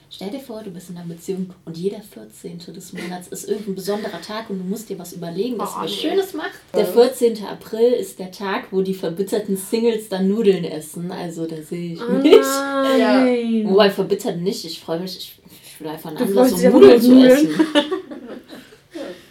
Stell 0.09 0.29
dir 0.29 0.39
vor, 0.39 0.63
du 0.63 0.71
bist 0.71 0.89
in 0.89 0.97
einer 0.97 1.05
Beziehung 1.05 1.53
und 1.65 1.77
jeder 1.77 1.99
14. 2.01 2.59
des 2.59 2.93
Monats 2.93 3.27
ist 3.27 3.49
irgendein 3.49 3.75
besonderer 3.75 4.21
Tag 4.21 4.49
und 4.49 4.59
du 4.59 4.63
musst 4.63 4.89
dir 4.89 4.97
was 4.97 5.11
überlegen, 5.11 5.57
dass 5.57 5.73
oh, 5.75 5.81
was. 5.81 5.93
Schönes 5.93 6.33
machst. 6.33 6.59
Der 6.73 6.85
14. 6.85 7.43
April 7.45 7.91
ist 7.91 8.17
der 8.17 8.31
Tag, 8.31 8.67
wo 8.71 8.81
die 8.81 8.93
verbitterten 8.93 9.57
Singles 9.57 10.07
dann 10.07 10.29
Nudeln 10.29 10.63
essen. 10.63 11.11
Also 11.11 11.45
da 11.45 11.61
sehe 11.61 11.93
ich 11.93 11.99
mich. 11.99 12.35
Oh, 12.35 12.97
ja. 12.97 13.25
Wobei 13.69 13.89
verbittert 13.89 14.37
nicht. 14.37 14.63
Ich 14.63 14.79
freue 14.79 15.01
mich, 15.01 15.17
ich, 15.17 15.39
ich 15.65 15.81
will 15.81 15.89
einfach 15.89 16.09
einen 16.11 16.19
Anlass, 16.19 16.53
um 16.53 16.71
Nudeln 16.71 17.01
zu 17.01 17.21
essen. 17.25 17.49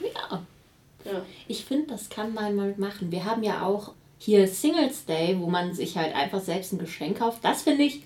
ja. 0.03 0.43
ja. 1.05 1.23
Ich 1.49 1.65
finde, 1.65 1.87
das 1.89 2.11
kann 2.11 2.35
man 2.35 2.55
mal 2.55 2.75
machen. 2.77 3.11
Wir 3.11 3.25
haben 3.25 3.43
ja 3.43 3.65
auch 3.65 3.93
hier 4.19 4.47
Singles 4.47 5.07
Day, 5.07 5.37
wo 5.39 5.47
man 5.47 5.75
sich 5.75 5.97
halt 5.97 6.15
einfach 6.15 6.41
selbst 6.41 6.73
ein 6.73 6.79
Geschenk 6.79 7.19
kauft, 7.19 7.39
das 7.43 7.63
finde 7.63 7.85
ich, 7.85 8.03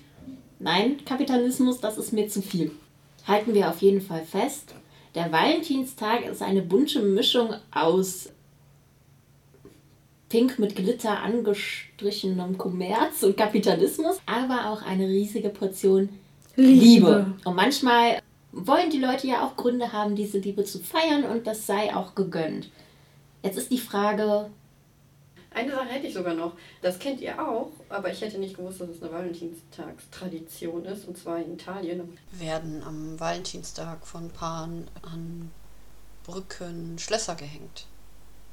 nein, 0.61 1.03
Kapitalismus, 1.05 1.79
das 1.79 1.97
ist 1.97 2.13
mir 2.13 2.27
zu 2.27 2.41
viel. 2.41 2.71
Halten 3.27 3.53
wir 3.53 3.69
auf 3.69 3.81
jeden 3.81 4.01
Fall 4.01 4.23
fest. 4.23 4.73
Der 5.15 5.31
Valentinstag 5.31 6.25
ist 6.25 6.41
eine 6.41 6.61
bunte 6.61 7.01
Mischung 7.01 7.53
aus 7.71 8.29
pink 10.29 10.59
mit 10.59 10.75
Glitter 10.75 11.19
angestrichenem 11.19 12.57
Kommerz 12.57 13.21
und 13.23 13.35
Kapitalismus, 13.35 14.21
aber 14.25 14.69
auch 14.69 14.81
eine 14.81 15.07
riesige 15.07 15.49
Portion 15.49 16.07
Liebe. 16.55 16.79
Liebe. 16.79 17.33
Und 17.43 17.55
manchmal 17.55 18.21
wollen 18.53 18.89
die 18.89 18.99
Leute 18.99 19.27
ja 19.27 19.45
auch 19.45 19.57
Gründe 19.57 19.91
haben, 19.91 20.15
diese 20.15 20.39
Liebe 20.39 20.63
zu 20.63 20.79
feiern 20.79 21.25
und 21.25 21.47
das 21.47 21.67
sei 21.67 21.93
auch 21.93 22.15
gegönnt. 22.15 22.69
Jetzt 23.43 23.57
ist 23.57 23.71
die 23.71 23.77
Frage, 23.77 24.49
eine 25.53 25.71
Sache 25.71 25.87
hätte 25.87 26.07
ich 26.07 26.13
sogar 26.13 26.33
noch. 26.33 26.53
Das 26.81 26.97
kennt 26.97 27.21
ihr 27.21 27.41
auch, 27.41 27.71
aber 27.89 28.11
ich 28.11 28.21
hätte 28.21 28.39
nicht 28.39 28.55
gewusst, 28.55 28.81
dass 28.81 28.89
es 28.89 29.03
eine 29.03 29.11
Valentinstagstradition 29.11 30.85
ist, 30.85 31.07
und 31.07 31.17
zwar 31.17 31.39
in 31.39 31.53
Italien. 31.53 32.17
Werden 32.31 32.83
am 32.83 33.19
Valentinstag 33.19 34.07
von 34.07 34.29
Paaren 34.29 34.87
an 35.01 35.51
Brücken 36.23 36.97
Schlösser 36.97 37.35
gehängt. 37.35 37.87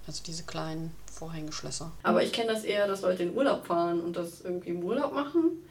Also 0.07 0.23
diese 0.27 0.45
kleinen 0.45 0.93
Vorhängeschlösser. 1.13 1.93
Aber 2.03 2.23
ich 2.23 2.33
kenne 2.33 2.53
das 2.53 2.65
eher, 2.65 2.89
dass 2.89 3.03
Leute 3.03 3.25
in 3.25 3.37
Urlaub 3.37 3.67
fahren 3.67 4.01
und 4.01 4.17
das 4.17 4.41
irgendwie 4.41 4.71
im 4.71 4.83
Urlaub 4.83 5.13
machen. 5.13 5.63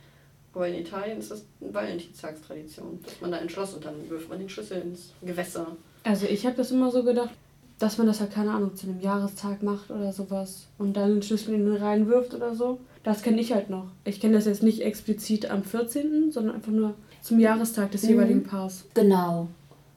Aber 0.53 0.67
in 0.67 0.75
Italien 0.75 1.19
ist 1.19 1.31
das 1.31 1.43
eine 1.59 1.73
Valentinstagstradition, 1.73 2.99
dass 3.03 3.19
man 3.19 3.31
da 3.31 3.37
ein 3.37 3.49
Schloss 3.49 3.73
und 3.73 3.83
dann 3.83 4.09
wirft 4.09 4.29
man 4.29 4.39
den 4.39 4.49
Schlüssel 4.49 4.81
ins 4.81 5.11
Gewässer. 5.21 5.75
Also 6.03 6.25
ich 6.25 6.45
habe 6.45 6.55
das 6.55 6.71
immer 6.71 6.91
so 6.91 7.03
gedacht, 7.03 7.31
dass 7.79 7.97
man 7.97 8.07
das 8.07 8.19
halt, 8.19 8.33
keine 8.33 8.51
Ahnung, 8.51 8.75
zu 8.75 8.87
einem 8.87 8.99
Jahrestag 9.01 9.61
macht 9.61 9.91
oder 9.91 10.11
sowas 10.11 10.67
und 10.77 10.93
dann 10.97 11.11
einen 11.11 11.21
Schlüssel 11.21 11.53
in 11.53 11.65
den 11.65 11.75
reinwirft 11.75 12.33
oder 12.33 12.55
so. 12.55 12.79
Das 13.03 13.21
kenne 13.21 13.39
ich 13.39 13.53
halt 13.53 13.69
noch. 13.69 13.85
Ich 14.03 14.19
kenne 14.19 14.33
das 14.33 14.45
jetzt 14.45 14.63
nicht 14.63 14.81
explizit 14.81 15.49
am 15.49 15.63
14., 15.63 16.31
sondern 16.31 16.55
einfach 16.55 16.71
nur 16.71 16.95
zum 17.21 17.39
Jahrestag 17.39 17.91
des 17.91 18.03
mhm. 18.03 18.09
jeweiligen 18.09 18.43
Paars. 18.43 18.85
Genau. 18.93 19.47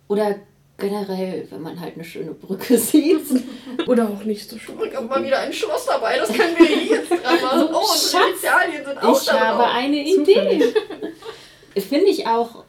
Oder 0.08 0.36
generell, 0.80 1.46
wenn 1.50 1.62
man 1.62 1.78
halt 1.78 1.94
eine 1.94 2.04
schöne 2.04 2.32
Brücke 2.32 2.76
sieht. 2.78 3.26
Oder 3.86 4.08
auch 4.08 4.24
nicht 4.24 4.48
so 4.48 4.58
schön. 4.58 4.76
Ich 4.86 4.94
habe 4.94 5.06
mal 5.06 5.24
wieder 5.24 5.38
ein 5.40 5.52
Schloss 5.52 5.86
dabei, 5.86 6.18
das 6.18 6.28
können 6.28 6.56
wir 6.58 6.66
hier 6.66 6.96
jetzt 6.96 7.10
dran 7.10 7.40
machen. 7.42 7.68
Oh, 7.72 7.92
unsere 7.92 8.28
Initialien 8.28 8.84
sind 8.84 9.02
auch 9.02 9.20
Ich 9.20 9.26
da 9.26 9.40
habe 9.40 9.62
drauf. 9.62 9.72
eine 9.74 10.04
Idee. 10.04 10.74
Finde 11.80 12.06
ich 12.06 12.26
auch 12.26 12.64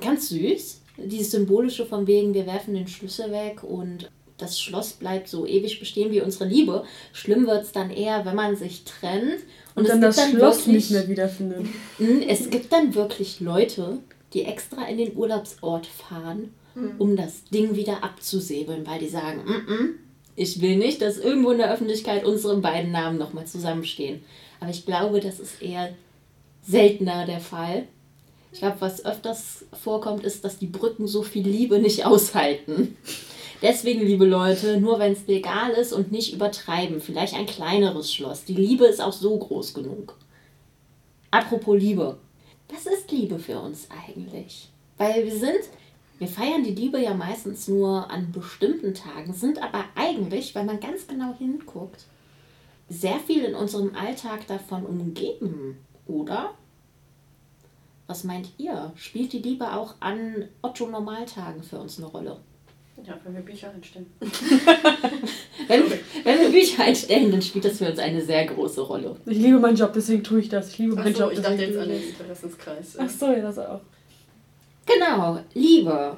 ganz 0.00 0.28
süß. 0.28 0.80
Dieses 0.98 1.32
symbolische 1.32 1.86
von 1.86 2.06
wegen, 2.06 2.34
wir 2.34 2.46
werfen 2.46 2.74
den 2.74 2.86
Schlüssel 2.86 3.32
weg 3.32 3.62
und 3.62 4.10
das 4.42 4.60
Schloss 4.60 4.92
bleibt 4.92 5.28
so 5.28 5.46
ewig 5.46 5.78
bestehen 5.78 6.10
wie 6.10 6.20
unsere 6.20 6.44
Liebe. 6.44 6.84
Schlimm 7.12 7.46
wird 7.46 7.64
es 7.64 7.72
dann 7.72 7.90
eher, 7.90 8.24
wenn 8.24 8.36
man 8.36 8.56
sich 8.56 8.84
trennt 8.84 9.40
und, 9.74 9.84
und 9.84 9.88
dann 9.88 10.00
das 10.00 10.16
dann 10.16 10.30
Schloss 10.30 10.66
wirklich, 10.66 10.74
nicht 10.74 10.90
mehr 10.90 11.08
wiederfindet. 11.08 11.66
Hm, 11.98 12.22
es 12.28 12.50
gibt 12.50 12.72
dann 12.72 12.94
wirklich 12.94 13.40
Leute, 13.40 13.98
die 14.34 14.44
extra 14.44 14.86
in 14.86 14.98
den 14.98 15.16
Urlaubsort 15.16 15.86
fahren, 15.86 16.52
hm. 16.74 16.94
um 16.98 17.16
das 17.16 17.44
Ding 17.44 17.76
wieder 17.76 18.02
abzusäbeln, 18.02 18.86
weil 18.86 18.98
die 18.98 19.08
sagen, 19.08 19.42
mm 19.44 19.70
-mm, 19.70 19.88
ich 20.34 20.60
will 20.60 20.76
nicht, 20.76 21.02
dass 21.02 21.18
irgendwo 21.18 21.50
in 21.50 21.58
der 21.58 21.72
Öffentlichkeit 21.72 22.24
unsere 22.24 22.56
beiden 22.56 22.90
Namen 22.90 23.18
nochmal 23.18 23.46
zusammenstehen. 23.46 24.22
Aber 24.60 24.70
ich 24.70 24.86
glaube, 24.86 25.20
das 25.20 25.40
ist 25.40 25.60
eher 25.60 25.90
seltener 26.62 27.26
der 27.26 27.40
Fall. 27.40 27.86
Ich 28.52 28.60
glaube, 28.60 28.76
was 28.80 29.04
öfters 29.04 29.64
vorkommt, 29.72 30.24
ist, 30.24 30.44
dass 30.44 30.58
die 30.58 30.66
Brücken 30.66 31.06
so 31.06 31.22
viel 31.22 31.46
Liebe 31.46 31.78
nicht 31.78 32.04
aushalten. 32.06 32.96
Deswegen, 33.62 34.00
liebe 34.00 34.24
Leute, 34.24 34.80
nur 34.80 34.98
wenn 34.98 35.12
es 35.12 35.28
legal 35.28 35.70
ist 35.70 35.92
und 35.92 36.10
nicht 36.10 36.34
übertreiben. 36.34 37.00
Vielleicht 37.00 37.34
ein 37.34 37.46
kleineres 37.46 38.12
Schloss. 38.12 38.44
Die 38.44 38.54
Liebe 38.54 38.86
ist 38.86 39.00
auch 39.00 39.12
so 39.12 39.38
groß 39.38 39.72
genug. 39.72 40.16
Apropos 41.30 41.78
Liebe. 41.78 42.18
Was 42.68 42.86
ist 42.86 43.12
Liebe 43.12 43.38
für 43.38 43.60
uns 43.60 43.86
eigentlich? 43.88 44.68
Weil 44.98 45.24
wir 45.24 45.36
sind, 45.36 45.60
wir 46.18 46.26
feiern 46.26 46.64
die 46.64 46.74
Liebe 46.74 46.98
ja 47.00 47.14
meistens 47.14 47.68
nur 47.68 48.10
an 48.10 48.32
bestimmten 48.32 48.94
Tagen, 48.94 49.32
sind 49.32 49.62
aber 49.62 49.84
eigentlich, 49.94 50.56
wenn 50.56 50.66
man 50.66 50.80
ganz 50.80 51.06
genau 51.06 51.32
hinguckt, 51.38 52.06
sehr 52.88 53.20
viel 53.20 53.44
in 53.44 53.54
unserem 53.54 53.94
Alltag 53.94 54.46
davon 54.48 54.84
umgeben, 54.84 55.78
oder? 56.06 56.54
Was 58.08 58.24
meint 58.24 58.48
ihr? 58.58 58.92
Spielt 58.96 59.32
die 59.32 59.38
Liebe 59.38 59.72
auch 59.72 59.94
an 60.00 60.48
Otto-Normaltagen 60.62 61.62
für 61.62 61.78
uns 61.78 61.98
eine 61.98 62.08
Rolle? 62.08 62.40
Ja, 63.04 63.18
wenn 63.24 63.34
wir 63.34 63.42
Bücher 63.42 63.70
einstellen. 63.70 64.06
wenn, 64.20 65.82
wenn 66.24 66.40
wir 66.40 66.50
Bücher 66.50 66.84
einstellen, 66.84 67.32
dann 67.32 67.42
spielt 67.42 67.64
das 67.64 67.78
für 67.78 67.90
uns 67.90 67.98
eine 67.98 68.20
sehr 68.22 68.46
große 68.46 68.80
Rolle. 68.80 69.16
Ich 69.26 69.38
liebe 69.38 69.58
meinen 69.58 69.76
Job, 69.76 69.92
deswegen 69.92 70.22
tue 70.22 70.40
ich 70.40 70.48
das. 70.48 70.70
Ich 70.70 70.78
liebe 70.78 70.94
meinen 70.94 71.14
so, 71.14 71.22
Job. 71.22 71.32
Ich 71.32 71.40
dachte 71.40 71.62
jetzt 71.62 71.78
an 71.78 71.88
den 71.88 72.02
Interessenskreis. 72.02 72.96
Ach 72.98 73.08
so, 73.08 73.26
ja, 73.26 73.40
das 73.40 73.58
auch. 73.58 73.80
Genau, 74.86 75.40
Liebe. 75.54 76.16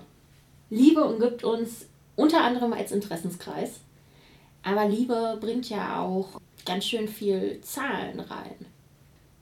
Liebe 0.70 1.04
umgibt 1.04 1.44
uns 1.44 1.86
unter 2.16 2.42
anderem 2.42 2.72
als 2.72 2.92
Interessenskreis. 2.92 3.80
Aber 4.62 4.86
Liebe 4.86 5.38
bringt 5.40 5.68
ja 5.68 6.00
auch 6.00 6.40
ganz 6.64 6.86
schön 6.86 7.08
viel 7.08 7.60
Zahlen 7.62 8.20
rein. 8.20 8.66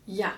Ja, 0.07 0.33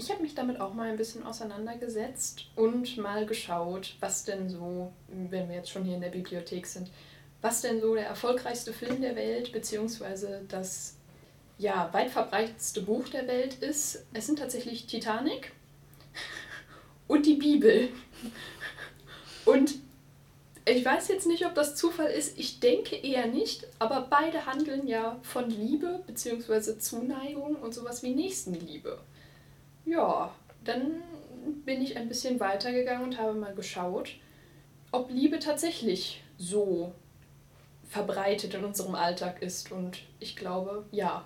ich 0.00 0.10
habe 0.10 0.22
mich 0.22 0.34
damit 0.34 0.58
auch 0.60 0.72
mal 0.72 0.88
ein 0.88 0.96
bisschen 0.96 1.24
auseinandergesetzt 1.24 2.46
und 2.56 2.96
mal 2.96 3.26
geschaut, 3.26 3.96
was 4.00 4.24
denn 4.24 4.48
so, 4.48 4.90
wenn 5.08 5.46
wir 5.50 5.56
jetzt 5.56 5.68
schon 5.68 5.84
hier 5.84 5.96
in 5.96 6.00
der 6.00 6.08
Bibliothek 6.08 6.66
sind, 6.66 6.90
was 7.42 7.60
denn 7.60 7.82
so 7.82 7.94
der 7.94 8.06
erfolgreichste 8.06 8.72
Film 8.72 9.02
der 9.02 9.14
Welt 9.14 9.52
beziehungsweise 9.52 10.40
das 10.48 10.96
ja, 11.58 11.90
weit 11.92 12.10
verbreitetste 12.10 12.80
Buch 12.80 13.08
der 13.08 13.28
Welt 13.28 13.56
ist. 13.62 14.06
Es 14.14 14.26
sind 14.26 14.38
tatsächlich 14.38 14.86
Titanic 14.86 15.52
und 17.06 17.26
die 17.26 17.34
Bibel. 17.34 17.90
Und 19.44 19.74
ich 20.64 20.82
weiß 20.82 21.08
jetzt 21.08 21.26
nicht, 21.26 21.44
ob 21.44 21.54
das 21.54 21.76
Zufall 21.76 22.10
ist. 22.10 22.38
Ich 22.38 22.60
denke 22.60 22.96
eher 22.96 23.26
nicht, 23.26 23.66
aber 23.78 24.06
beide 24.08 24.46
handeln 24.46 24.86
ja 24.86 25.18
von 25.22 25.50
Liebe 25.50 26.02
beziehungsweise 26.06 26.78
Zuneigung 26.78 27.56
und 27.56 27.74
sowas 27.74 28.02
wie 28.02 28.14
Nächstenliebe. 28.14 28.98
Ja, 29.90 30.32
dann 30.64 31.02
bin 31.64 31.82
ich 31.82 31.96
ein 31.96 32.08
bisschen 32.08 32.38
weitergegangen 32.40 33.04
und 33.04 33.18
habe 33.18 33.34
mal 33.34 33.54
geschaut, 33.54 34.14
ob 34.92 35.10
Liebe 35.10 35.38
tatsächlich 35.38 36.22
so 36.38 36.92
verbreitet 37.88 38.54
in 38.54 38.64
unserem 38.64 38.94
Alltag 38.94 39.42
ist. 39.42 39.72
Und 39.72 39.98
ich 40.20 40.36
glaube, 40.36 40.84
ja. 40.92 41.24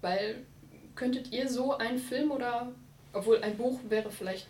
Weil 0.00 0.44
könntet 0.94 1.32
ihr 1.32 1.48
so 1.48 1.76
einen 1.76 1.98
Film 1.98 2.30
oder, 2.30 2.70
obwohl 3.12 3.42
ein 3.42 3.56
Buch 3.56 3.80
wäre 3.88 4.10
vielleicht 4.10 4.46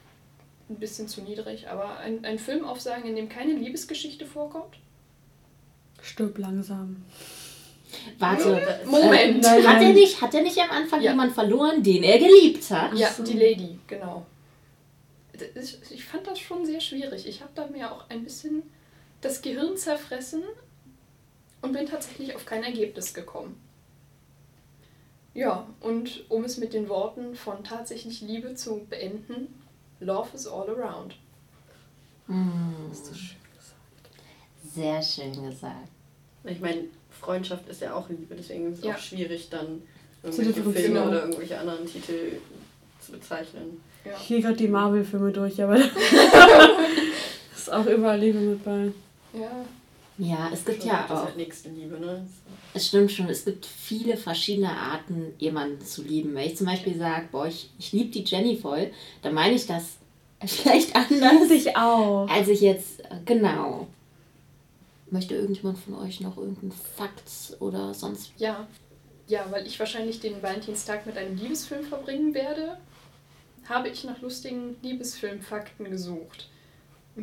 ein 0.69 0.77
bisschen 0.77 1.09
zu 1.09 1.23
niedrig, 1.23 1.69
aber 1.69 1.99
ein, 1.99 2.25
einen 2.25 2.39
Film 2.39 2.65
aufsagen, 2.65 3.09
in 3.09 3.17
dem 3.17 3.29
keine 3.29 3.53
Liebesgeschichte 3.53 4.27
vorkommt? 4.27 4.79
Stirb 6.03 6.37
langsam. 6.39 7.05
Warte, 8.19 8.81
Moment. 8.87 9.45
Äh, 9.45 9.63
hat, 9.67 9.83
er 9.83 9.93
nicht, 9.93 10.21
hat 10.21 10.35
er 10.35 10.43
nicht 10.43 10.59
am 10.59 10.71
Anfang 10.71 11.01
Ja. 11.03 11.11
jemand 11.13 11.33
verloren, 11.33 11.83
den 11.83 12.03
er 12.03 12.19
geliebt 12.19 12.71
hat? 12.71 12.95
Ja, 12.95 13.11
so. 13.13 13.23
die 13.25 13.35
Lady, 13.39 13.79
genau. 13.87 14.27
Ist- 15.55 15.91
Ich 15.91 16.05
fand 16.05 16.27
das 16.27 16.39
schon 16.39 16.65
sehr 16.65 16.81
schwierig. 16.81 17.27
Ich 17.27 17.41
habe 17.43 17.51
da 17.55 17.67
mir 17.67 17.91
auch 17.91 18.09
ein 18.09 18.23
bisschen 18.25 18.63
das 19.21 19.43
Gehirn 19.43 19.77
zerfressen 19.77 20.43
und 21.63 21.73
bin 21.73 21.87
tatsächlich 21.87 22.35
auf 22.37 22.45
kein 22.47 22.63
Ergebnis 22.63 23.13
gekommen. 23.15 23.61
Ja, 25.33 25.67
und 25.81 26.25
um 26.31 26.45
es 26.45 26.59
mit 26.59 26.73
den 26.75 26.89
Worten 26.89 27.35
von 27.35 27.65
tatsächlich 27.65 28.21
Liebe 28.21 28.55
zu 28.55 28.87
beenden, 28.89 29.61
Love 30.01 30.29
is 30.35 30.47
all 30.47 30.69
around. 30.71 31.17
Hm, 32.27 32.75
Das 32.91 33.01
ist 33.01 33.19
schön 33.19 33.37
gesagt. 33.57 34.75
sehr 34.75 35.03
schön 35.03 35.45
gesagt. 35.51 35.89
Ich 36.45 36.61
meine, 36.61 36.85
Freundschaft 37.25 37.69
ist 37.69 37.81
ja 37.81 37.95
auch 37.95 38.09
Liebe, 38.09 38.35
deswegen 38.37 38.73
ist 38.73 38.79
es 38.79 38.85
Ja. 38.85 38.95
auch 38.95 38.99
schwierig, 38.99 39.49
dann 39.51 39.83
Zu 40.31 40.43
irgendwelche. 40.43 40.81
Filme 40.81 41.07
oder 41.09 41.21
irgendwelche 41.23 41.59
anderen 41.59 41.87
Titel 41.87 42.15
zu 43.01 43.13
bezeichnen. 43.13 43.81
Ja. 44.05 44.13
Ich 44.21 44.29
gehe 44.29 44.41
gerade 44.43 44.57
die 44.57 44.69
Marvel-Filme 44.69 45.33
durch, 45.33 45.63
aber 45.63 45.79
da 46.33 46.69
ist 47.57 47.73
auch 47.73 47.87
überall 47.87 48.19
Liebe 48.21 48.39
mit 48.39 48.65
bei. 48.65 48.91
ja. 49.39 49.51
Ja, 50.17 50.49
es 50.53 50.65
gibt 50.65 50.79
Schon 50.83 50.87
ja 50.91 50.99
sagt, 50.99 51.11
das 51.11 51.17
ist 51.17 51.23
auch, 51.23 51.27
halt 51.27 51.37
Nächstenliebe, 51.39 51.99
ne? 51.99 52.25
es 52.73 52.87
stimmt 52.87 53.11
schon, 53.11 53.29
es 53.29 53.45
gibt 53.45 53.67
viele 53.67 54.17
verschiedene 54.17 54.71
Arten, 54.71 55.33
jemanden 55.41 55.85
zu 55.85 56.03
lieben. 56.03 56.37
Wenn 56.37 56.47
ich 56.47 56.57
zum 56.57 56.69
Beispiel 56.69 56.97
sage, 56.97 57.27
boah, 57.33 57.49
ich, 57.49 57.69
ich 57.81 57.91
liebe 57.91 58.11
die 58.13 58.23
Jenny 58.23 58.57
voll, 58.57 58.93
dann 59.23 59.35
meine 59.35 59.55
ich 59.57 59.67
das 59.67 59.97
vielleicht 60.47 60.95
anders, 61.11 61.51
ich 61.51 61.77
auch. 61.77 62.29
als 62.31 62.47
ich 62.47 62.61
jetzt, 62.61 63.01
äh, 63.01 63.07
genau. 63.25 63.89
Möchte 65.15 65.37
irgendjemand 65.37 65.79
von 65.79 65.95
euch 65.95 66.21
noch 66.21 66.37
irgendeinen 66.37 66.73
Fakt 66.73 67.57
oder 67.61 67.95
sonst 67.95 68.33
Ja. 68.37 68.67
Ja, 69.29 69.47
weil 69.51 69.65
ich 69.65 69.79
wahrscheinlich 69.79 70.19
den 70.19 70.43
Valentinstag 70.43 71.07
mit 71.07 71.17
einem 71.17 71.37
Liebesfilm 71.37 71.85
verbringen 71.85 72.35
werde, 72.35 72.79
habe 73.69 73.89
ich 73.89 74.03
nach 74.03 74.21
lustigen 74.21 74.77
Liebesfilmfakten 74.83 75.89
gesucht. 75.89 76.51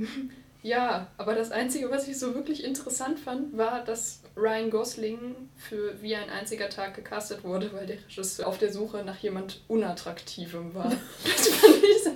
ja, 0.63 1.07
aber 1.17 1.36
das 1.36 1.51
Einzige, 1.51 1.91
was 1.91 2.07
ich 2.07 2.17
so 2.17 2.33
wirklich 2.33 2.63
interessant 2.63 3.19
fand, 3.19 3.57
war, 3.57 3.83
dass 3.83 4.21
Ryan 4.38 4.71
Gosling 4.71 5.36
für 5.57 6.01
Wie 6.01 6.15
ein 6.15 6.29
einziger 6.29 6.69
Tag 6.69 6.95
gecastet 6.95 7.43
wurde, 7.43 7.74
weil 7.74 7.88
der 7.88 7.98
Regisseur 7.98 8.48
auf 8.48 8.57
der 8.57 8.71
Suche 8.71 9.03
nach 9.03 9.19
jemand 9.19 9.62
Unattraktivem 9.67 10.74
war. 10.74 10.93
Das 11.25 11.48
fand 11.50 11.83
ich 11.83 12.03
so. 12.03 12.12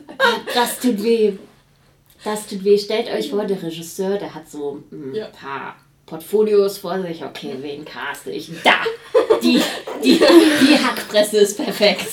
Das 0.53 0.79
tut 0.79 1.03
weh. 1.03 1.37
Das 2.25 2.45
tut 2.47 2.63
weh. 2.65 2.77
Stellt 2.77 3.07
euch 3.09 3.29
vor, 3.29 3.45
der 3.45 3.61
Regisseur, 3.63 4.17
der 4.17 4.33
hat 4.35 4.49
so 4.49 4.83
ein 4.91 5.13
Ja. 5.15 5.27
paar 5.27 5.77
Portfolios 6.05 6.79
vor 6.79 7.01
sich. 7.01 7.23
Okay, 7.23 7.55
wen 7.61 7.85
caste 7.85 8.31
ich? 8.31 8.51
Da! 8.63 8.81
Die, 9.41 9.61
die, 10.03 10.17
die 10.19 10.77
Hackpresse 10.83 11.37
ist 11.37 11.55
perfekt. 11.57 12.07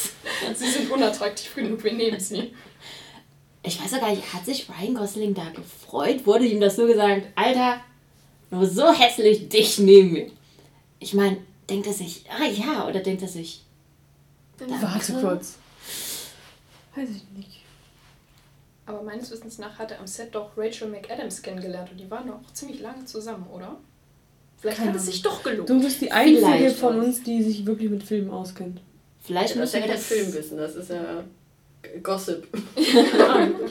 Sie 0.55 0.71
sind 0.71 0.91
unattraktiv 0.91 1.55
genug, 1.55 1.83
wir 1.83 1.93
nehmen 1.95 2.21
sie. 2.21 2.53
Ich 3.65 3.83
weiß 3.83 3.95
auch 3.95 4.01
gar 4.01 4.11
nicht, 4.11 4.33
hat 4.33 4.45
sich 4.45 4.67
Ryan 4.69 4.95
Gosling 4.95 5.35
da 5.35 5.49
gefreut? 5.51 6.27
Wurde 6.27 6.45
ihm 6.47 6.61
das 6.61 6.77
so 6.77 6.87
gesagt? 6.87 7.27
Alter, 7.37 7.81
nur 8.51 8.67
so 8.67 8.93
hässlich, 8.93 9.49
dich 9.49 9.79
nehmen 9.79 10.15
wir. 10.15 10.31
Ich 10.99 11.15
meine, 11.15 11.39
denkt 11.71 11.87
er 11.87 11.93
sich, 11.93 12.25
ah 12.29 12.45
ja, 12.45 12.87
oder 12.87 13.01
denkt 13.01 13.23
er 13.23 13.29
sich, 13.29 13.63
Warte 14.59 15.13
kurz. 15.15 15.55
Weiß 16.95 17.09
ich 17.09 17.23
nicht. 17.37 17.62
Aber 18.93 19.03
meines 19.03 19.31
Wissens 19.31 19.59
nach 19.59 19.79
hat 19.79 19.91
er 19.91 20.01
am 20.01 20.07
Set 20.07 20.35
doch 20.35 20.51
Rachel 20.57 20.89
McAdams 20.89 21.41
kennengelernt 21.41 21.91
und 21.91 21.99
die 21.99 22.11
waren 22.11 22.27
noch 22.27 22.53
ziemlich 22.53 22.81
lange 22.81 23.05
zusammen, 23.07 23.47
oder? 23.51 23.79
Vielleicht 24.59 24.79
Keine 24.79 24.91
hat 24.91 24.97
es 24.97 25.07
sich 25.07 25.23
doch 25.23 25.43
gelohnt. 25.43 25.69
Du 25.69 25.81
bist 25.81 26.01
die 26.03 26.13
einzige 26.13 26.47
Vielleicht 26.47 26.77
von 26.77 27.01
uns, 27.01 27.23
die 27.23 27.43
sich 27.43 27.65
wirklich 27.65 27.91
mit 27.91 28.03
Filmen 28.03 28.31
auskennt. 28.31 28.81
vielleicht 29.21 29.55
ist 29.55 29.57
müssen 29.57 29.81
ja 29.81 29.87
wir 29.87 29.95
das, 29.95 30.07
Filmwissen, 30.07 30.59
das 30.59 30.77
ist 30.77 30.91
ja 30.91 31.25
Gossip. 32.03 32.47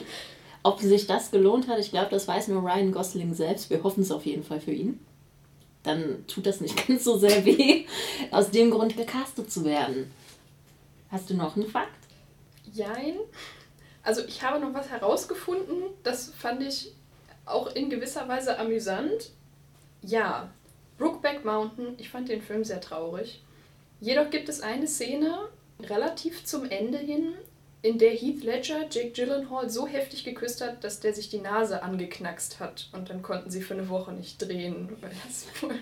ob 0.64 0.80
sich 0.80 1.06
das 1.06 1.30
gelohnt 1.30 1.68
hat, 1.68 1.78
ich 1.78 1.90
glaube, 1.92 2.10
das 2.10 2.26
weiß 2.26 2.48
nur 2.48 2.62
Ryan 2.62 2.90
Gosling 2.90 3.32
selbst. 3.32 3.70
Wir 3.70 3.82
hoffen 3.84 4.02
es 4.02 4.10
auf 4.10 4.26
jeden 4.26 4.42
Fall 4.42 4.60
für 4.60 4.72
ihn. 4.72 4.98
Dann 5.84 6.26
tut 6.26 6.46
das 6.46 6.60
nicht 6.60 6.86
ganz 6.88 7.04
so 7.04 7.16
sehr 7.16 7.44
weh, 7.44 7.84
aus 8.32 8.50
dem 8.50 8.72
Grund 8.72 8.96
gecastet 8.96 9.52
zu 9.52 9.64
werden. 9.64 10.10
Hast 11.10 11.30
du 11.30 11.34
noch 11.34 11.56
einen 11.56 11.68
Fakt? 11.68 11.90
Jein. 12.72 13.14
Also 14.02 14.24
ich 14.24 14.42
habe 14.42 14.58
noch 14.58 14.74
was 14.74 14.90
herausgefunden, 14.90 15.84
das 16.02 16.32
fand 16.36 16.62
ich 16.62 16.92
auch 17.44 17.68
in 17.74 17.90
gewisser 17.90 18.28
Weise 18.28 18.58
amüsant. 18.58 19.30
Ja, 20.02 20.50
Brookback 20.98 21.44
Mountain, 21.44 21.94
ich 21.98 22.10
fand 22.10 22.28
den 22.28 22.42
Film 22.42 22.64
sehr 22.64 22.80
traurig. 22.80 23.42
Jedoch 24.00 24.30
gibt 24.30 24.48
es 24.48 24.60
eine 24.60 24.86
Szene 24.88 25.48
relativ 25.80 26.44
zum 26.44 26.68
Ende 26.68 26.98
hin, 26.98 27.34
in 27.82 27.98
der 27.98 28.12
Heath 28.12 28.44
Ledger 28.44 28.86
Jake 28.90 29.10
Gyllenhaal 29.10 29.68
so 29.68 29.86
heftig 29.88 30.24
geküsst 30.24 30.60
hat, 30.60 30.84
dass 30.84 31.00
der 31.00 31.14
sich 31.14 31.30
die 31.30 31.40
Nase 31.40 31.82
angeknackst 31.82 32.60
hat. 32.60 32.88
Und 32.92 33.10
dann 33.10 33.22
konnten 33.22 33.50
sie 33.50 33.60
für 33.60 33.74
eine 33.74 33.88
Woche 33.88 34.12
nicht 34.12 34.40
drehen, 34.40 34.88
weil 35.00 35.10
das, 35.26 35.46
wohl 35.60 35.70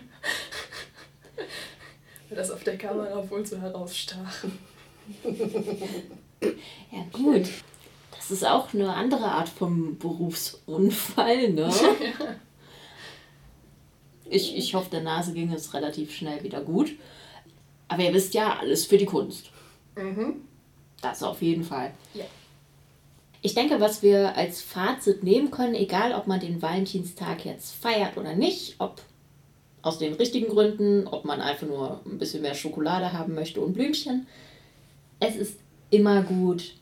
weil 2.28 2.36
das 2.36 2.50
auf 2.50 2.64
der 2.64 2.78
Kamera 2.78 3.28
wohl 3.30 3.44
so 3.44 3.58
herausstach. 3.58 4.44
Ja, 6.90 7.04
gut. 7.12 7.48
Das 8.30 8.42
ist 8.42 8.46
auch 8.46 8.72
eine 8.72 8.94
andere 8.94 9.24
Art 9.24 9.48
von 9.48 9.98
Berufsunfall, 9.98 11.50
ne? 11.50 11.68
Ich, 14.32 14.56
ich 14.56 14.74
hoffe, 14.74 14.88
der 14.88 15.00
Nase 15.00 15.32
ging 15.32 15.52
es 15.52 15.74
relativ 15.74 16.14
schnell 16.14 16.44
wieder 16.44 16.60
gut. 16.60 16.92
Aber 17.88 18.04
ihr 18.04 18.14
wisst 18.14 18.32
ja, 18.34 18.56
alles 18.60 18.86
für 18.86 18.96
die 18.96 19.06
Kunst. 19.06 19.50
Mhm. 19.96 20.42
Das 21.02 21.24
auf 21.24 21.42
jeden 21.42 21.64
Fall. 21.64 21.90
Ja. 22.14 22.26
Ich 23.42 23.54
denke, 23.54 23.80
was 23.80 24.04
wir 24.04 24.36
als 24.36 24.62
Fazit 24.62 25.24
nehmen 25.24 25.50
können, 25.50 25.74
egal 25.74 26.12
ob 26.12 26.28
man 26.28 26.38
den 26.38 26.62
Valentinstag 26.62 27.44
jetzt 27.44 27.74
feiert 27.74 28.16
oder 28.16 28.36
nicht, 28.36 28.76
ob 28.78 29.02
aus 29.82 29.98
den 29.98 30.14
richtigen 30.14 30.46
Gründen, 30.46 31.08
ob 31.08 31.24
man 31.24 31.40
einfach 31.40 31.66
nur 31.66 32.00
ein 32.06 32.18
bisschen 32.18 32.42
mehr 32.42 32.54
Schokolade 32.54 33.12
haben 33.12 33.34
möchte 33.34 33.60
und 33.60 33.72
Blümchen, 33.72 34.28
es 35.18 35.34
ist 35.34 35.58
immer 35.90 36.22
gut, 36.22 36.74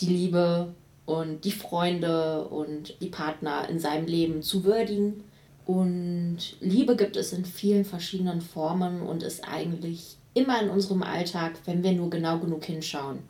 die 0.00 0.06
Liebe 0.06 0.74
und 1.06 1.44
die 1.44 1.52
Freunde 1.52 2.46
und 2.48 3.00
die 3.00 3.08
Partner 3.08 3.68
in 3.68 3.78
seinem 3.78 4.06
Leben 4.06 4.42
zu 4.42 4.64
würdigen. 4.64 5.24
Und 5.66 6.38
Liebe 6.60 6.96
gibt 6.96 7.16
es 7.16 7.32
in 7.32 7.44
vielen 7.44 7.84
verschiedenen 7.84 8.40
Formen 8.40 9.02
und 9.02 9.22
ist 9.22 9.46
eigentlich 9.48 10.16
immer 10.34 10.62
in 10.62 10.70
unserem 10.70 11.02
Alltag, 11.02 11.54
wenn 11.64 11.82
wir 11.82 11.92
nur 11.92 12.10
genau 12.10 12.38
genug 12.38 12.64
hinschauen. 12.64 13.20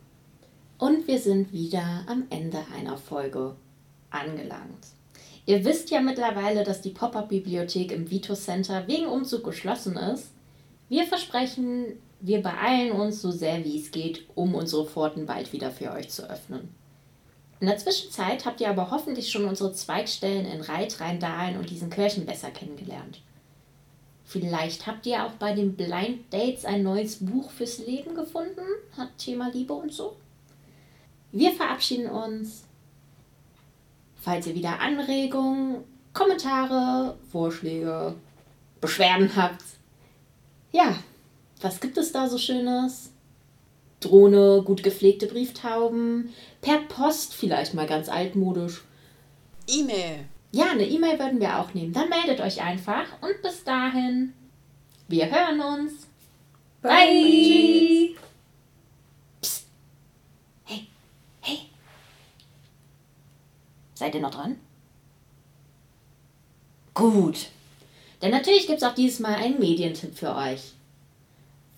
Und 0.77 1.07
wir 1.07 1.19
sind 1.19 1.51
wieder 1.51 2.03
am 2.07 2.25
Ende 2.29 2.59
einer 2.75 2.97
Folge 2.97 3.55
angelangt. 4.09 4.87
Ihr 5.45 5.65
wisst 5.65 5.89
ja 5.89 5.99
mittlerweile, 5.99 6.63
dass 6.63 6.81
die 6.81 6.91
Pop-up-Bibliothek 6.91 7.91
im 7.91 8.09
Vito 8.09 8.35
Center 8.35 8.87
wegen 8.87 9.07
Umzug 9.07 9.43
geschlossen 9.43 9.97
ist. 9.97 10.31
Wir 10.89 11.05
versprechen, 11.05 11.97
wir 12.21 12.41
beeilen 12.41 12.91
uns 12.91 13.21
so 13.21 13.31
sehr 13.31 13.63
wie 13.63 13.79
es 13.79 13.91
geht, 13.91 14.25
um 14.35 14.55
unsere 14.55 14.85
Pforten 14.85 15.25
bald 15.25 15.53
wieder 15.53 15.71
für 15.71 15.91
euch 15.91 16.09
zu 16.09 16.29
öffnen. 16.29 16.69
In 17.59 17.67
der 17.67 17.77
Zwischenzeit 17.77 18.45
habt 18.45 18.61
ihr 18.61 18.69
aber 18.69 18.91
hoffentlich 18.91 19.29
schon 19.31 19.45
unsere 19.45 19.73
Zweigstellen 19.73 20.45
in 20.45 20.61
Reit, 20.61 20.99
Rheindahlen 20.99 21.57
und 21.57 21.69
diesen 21.69 21.89
Kirchen 21.89 22.25
besser 22.25 22.51
kennengelernt. 22.51 23.21
Vielleicht 24.23 24.85
habt 24.85 25.05
ihr 25.05 25.25
auch 25.25 25.31
bei 25.31 25.53
den 25.53 25.75
Blind 25.75 26.31
Dates 26.31 26.63
ein 26.63 26.83
neues 26.83 27.17
Buch 27.25 27.49
fürs 27.49 27.79
Leben 27.79 28.15
gefunden, 28.15 28.61
hat 28.95 29.17
Thema 29.17 29.49
Liebe 29.51 29.73
und 29.73 29.91
so. 29.91 30.15
Wir 31.31 31.51
verabschieden 31.51 32.09
uns. 32.09 32.65
Falls 34.15 34.47
ihr 34.47 34.55
wieder 34.55 34.79
Anregungen, 34.79 35.83
Kommentare, 36.13 37.17
Vorschläge, 37.31 38.15
Beschwerden 38.79 39.35
habt, 39.35 39.63
ja, 40.71 40.95
was 41.61 41.79
gibt 41.79 41.97
es 41.97 42.11
da 42.11 42.27
so 42.27 42.37
Schönes? 42.37 43.11
Drohne, 43.99 44.63
gut 44.63 44.81
gepflegte 44.81 45.27
Brieftauben, 45.27 46.33
per 46.61 46.79
Post 46.79 47.33
vielleicht 47.33 47.73
mal 47.73 47.87
ganz 47.87 48.07
altmodisch. 48.07 48.83
E-Mail. 49.67 50.25
Ja, 50.51 50.71
eine 50.71 50.87
E-Mail 50.87 51.19
würden 51.19 51.39
wir 51.39 51.59
auch 51.59 51.73
nehmen. 51.73 51.93
Dann 51.93 52.09
meldet 52.09 52.39
euch 52.39 52.61
einfach 52.61 53.05
und 53.21 53.41
bis 53.41 53.63
dahin, 53.63 54.33
wir 55.07 55.29
hören 55.29 55.59
uns. 55.59 56.07
Bye. 56.81 58.15
Psst. 59.41 59.67
Hey, 60.63 60.87
hey, 61.41 61.59
Seid 63.93 64.15
ihr 64.15 64.21
noch 64.21 64.31
dran? 64.31 64.57
Gut. 66.93 67.47
Denn 68.21 68.31
natürlich 68.31 68.65
gibt 68.65 68.81
es 68.81 68.83
auch 68.83 68.95
dieses 68.95 69.19
Mal 69.19 69.35
einen 69.35 69.59
Medientipp 69.59 70.15
für 70.15 70.35
euch. 70.35 70.73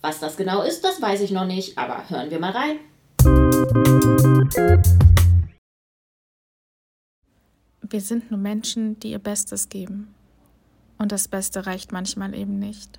Was 0.04 0.18
das 0.18 0.36
genau 0.36 0.62
ist, 0.62 0.82
das 0.82 1.00
weiß 1.00 1.20
ich 1.20 1.30
noch 1.30 1.46
nicht, 1.46 1.78
aber 1.78 2.10
hören 2.10 2.28
wir 2.30 2.40
mal 2.40 2.50
rein. 2.50 2.80
Wir 7.82 8.00
sind 8.00 8.30
nur 8.32 8.40
Menschen, 8.40 8.98
die 8.98 9.12
ihr 9.12 9.20
Bestes 9.20 9.68
geben. 9.68 10.12
Und 10.98 11.12
das 11.12 11.28
Beste 11.28 11.66
reicht 11.66 11.92
manchmal 11.92 12.34
eben 12.34 12.58
nicht. 12.58 12.98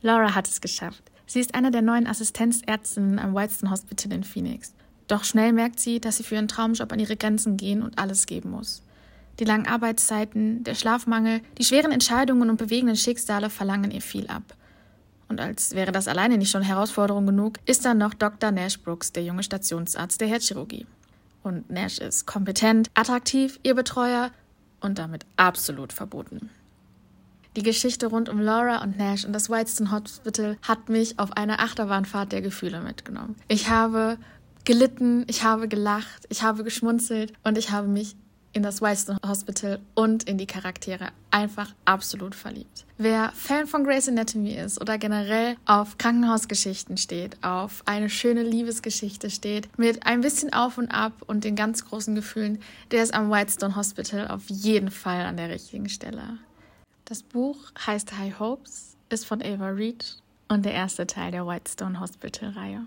Laura 0.00 0.34
hat 0.34 0.48
es 0.48 0.62
geschafft. 0.62 1.02
Sie 1.26 1.40
ist 1.40 1.54
eine 1.54 1.70
der 1.70 1.82
neuen 1.82 2.06
Assistenzärztinnen 2.06 3.18
am 3.18 3.34
Whitestone 3.34 3.70
Hospital 3.70 4.12
in 4.12 4.24
Phoenix. 4.24 4.72
Doch 5.08 5.24
schnell 5.24 5.52
merkt 5.52 5.78
sie, 5.78 6.00
dass 6.00 6.16
sie 6.16 6.22
für 6.22 6.36
ihren 6.36 6.48
Traumjob 6.48 6.90
an 6.90 7.00
ihre 7.00 7.16
Grenzen 7.16 7.58
gehen 7.58 7.82
und 7.82 7.98
alles 7.98 8.24
geben 8.24 8.50
muss. 8.50 8.82
Die 9.40 9.44
langen 9.44 9.66
Arbeitszeiten, 9.66 10.64
der 10.64 10.74
Schlafmangel, 10.74 11.42
die 11.58 11.64
schweren 11.64 11.92
Entscheidungen 11.92 12.48
und 12.48 12.56
bewegenden 12.56 12.96
Schicksale 12.96 13.50
verlangen 13.50 13.90
ihr 13.90 14.02
viel 14.02 14.26
ab. 14.28 14.42
Und 15.32 15.40
als 15.40 15.74
wäre 15.74 15.92
das 15.92 16.08
alleine 16.08 16.36
nicht 16.36 16.50
schon 16.50 16.60
Herausforderung 16.60 17.24
genug, 17.24 17.58
ist 17.64 17.86
dann 17.86 17.96
noch 17.96 18.12
Dr. 18.12 18.50
Nash 18.50 18.78
Brooks, 18.78 19.12
der 19.12 19.24
junge 19.24 19.42
Stationsarzt 19.42 20.20
der 20.20 20.28
Herzchirurgie. 20.28 20.84
Und 21.42 21.70
Nash 21.70 21.96
ist 21.96 22.26
kompetent, 22.26 22.90
attraktiv, 22.92 23.58
ihr 23.62 23.74
Betreuer 23.74 24.30
und 24.80 24.98
damit 24.98 25.24
absolut 25.38 25.94
verboten. 25.94 26.50
Die 27.56 27.62
Geschichte 27.62 28.08
rund 28.08 28.28
um 28.28 28.40
Laura 28.40 28.82
und 28.82 28.98
Nash 28.98 29.24
und 29.24 29.32
das 29.32 29.48
Whitestone 29.48 29.90
Hospital 29.90 30.58
hat 30.60 30.90
mich 30.90 31.18
auf 31.18 31.32
eine 31.32 31.60
Achterbahnfahrt 31.60 32.30
der 32.30 32.42
Gefühle 32.42 32.82
mitgenommen. 32.82 33.36
Ich 33.48 33.70
habe 33.70 34.18
gelitten, 34.66 35.24
ich 35.28 35.44
habe 35.44 35.66
gelacht, 35.66 36.26
ich 36.28 36.42
habe 36.42 36.62
geschmunzelt 36.62 37.32
und 37.42 37.56
ich 37.56 37.70
habe 37.70 37.88
mich 37.88 38.16
in 38.52 38.62
das 38.62 38.82
Whitestone 38.82 39.18
Hospital 39.26 39.80
und 39.94 40.24
in 40.24 40.38
die 40.38 40.46
Charaktere 40.46 41.08
einfach 41.30 41.74
absolut 41.84 42.34
verliebt. 42.34 42.84
Wer 42.98 43.32
Fan 43.34 43.66
von 43.66 43.84
Grey's 43.84 44.08
Anatomy 44.08 44.54
ist 44.54 44.80
oder 44.80 44.98
generell 44.98 45.56
auf 45.66 45.98
Krankenhausgeschichten 45.98 46.96
steht, 46.96 47.42
auf 47.42 47.82
eine 47.86 48.10
schöne 48.10 48.42
Liebesgeschichte 48.42 49.30
steht, 49.30 49.68
mit 49.78 50.06
ein 50.06 50.20
bisschen 50.20 50.52
Auf 50.52 50.78
und 50.78 50.90
Ab 50.90 51.12
und 51.26 51.44
den 51.44 51.56
ganz 51.56 51.84
großen 51.84 52.14
Gefühlen, 52.14 52.60
der 52.90 53.02
ist 53.02 53.14
am 53.14 53.30
Whitestone 53.30 53.76
Hospital 53.76 54.28
auf 54.28 54.48
jeden 54.48 54.90
Fall 54.90 55.24
an 55.24 55.36
der 55.36 55.48
richtigen 55.48 55.88
Stelle. 55.88 56.38
Das 57.04 57.22
Buch 57.22 57.56
heißt 57.86 58.16
High 58.18 58.38
Hopes, 58.38 58.96
ist 59.08 59.26
von 59.26 59.42
Ava 59.42 59.68
Reed 59.68 60.16
und 60.48 60.64
der 60.64 60.74
erste 60.74 61.06
Teil 61.06 61.32
der 61.32 61.46
Whitestone 61.46 61.98
Hospital-Reihe. 62.00 62.86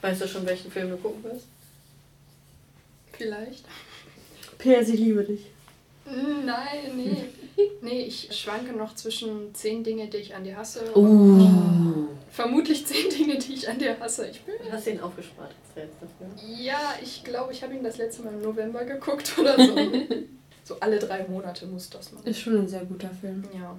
Weißt 0.00 0.20
du 0.20 0.28
schon, 0.28 0.46
welchen 0.46 0.70
Film 0.70 0.90
du 0.90 0.96
gucken 0.96 1.24
wirst? 1.24 1.46
Vielleicht. 3.12 3.64
PS, 4.58 4.88
ich 4.88 5.00
liebe 5.00 5.24
dich. 5.24 5.46
Nein, 6.04 6.96
nee. 6.96 7.24
Nee, 7.82 8.02
ich 8.02 8.28
schwanke 8.30 8.72
noch 8.72 8.94
zwischen 8.94 9.52
zehn 9.52 9.82
Dinge, 9.82 10.06
die 10.06 10.18
ich 10.18 10.34
an 10.34 10.44
dir 10.44 10.56
hasse. 10.56 10.96
Uh. 10.96 12.06
Vermutlich 12.30 12.86
zehn 12.86 13.10
Dinge, 13.10 13.36
die 13.36 13.54
ich 13.54 13.68
an 13.68 13.80
dir 13.80 13.98
hasse. 13.98 14.28
Ich 14.28 14.42
bin. 14.42 14.54
Du 14.64 14.70
hast 14.70 14.86
ihn 14.86 15.00
aufgespart 15.00 15.50
jetzt 15.78 15.96
dafür. 16.00 16.26
Ja, 16.46 16.94
ich 17.02 17.24
glaube, 17.24 17.52
ich 17.52 17.62
habe 17.62 17.74
ihn 17.74 17.82
das 17.82 17.98
letzte 17.98 18.22
Mal 18.22 18.34
im 18.34 18.42
November 18.42 18.84
geguckt 18.84 19.38
oder 19.38 19.56
so. 19.56 19.76
so 20.64 20.80
alle 20.80 20.98
drei 20.98 21.26
Monate 21.26 21.66
muss 21.66 21.88
das 21.90 22.12
mal. 22.12 22.22
Ist 22.24 22.40
schon 22.40 22.58
ein 22.58 22.68
sehr 22.68 22.84
guter 22.84 23.10
Film. 23.10 23.44
Ja. 23.54 23.76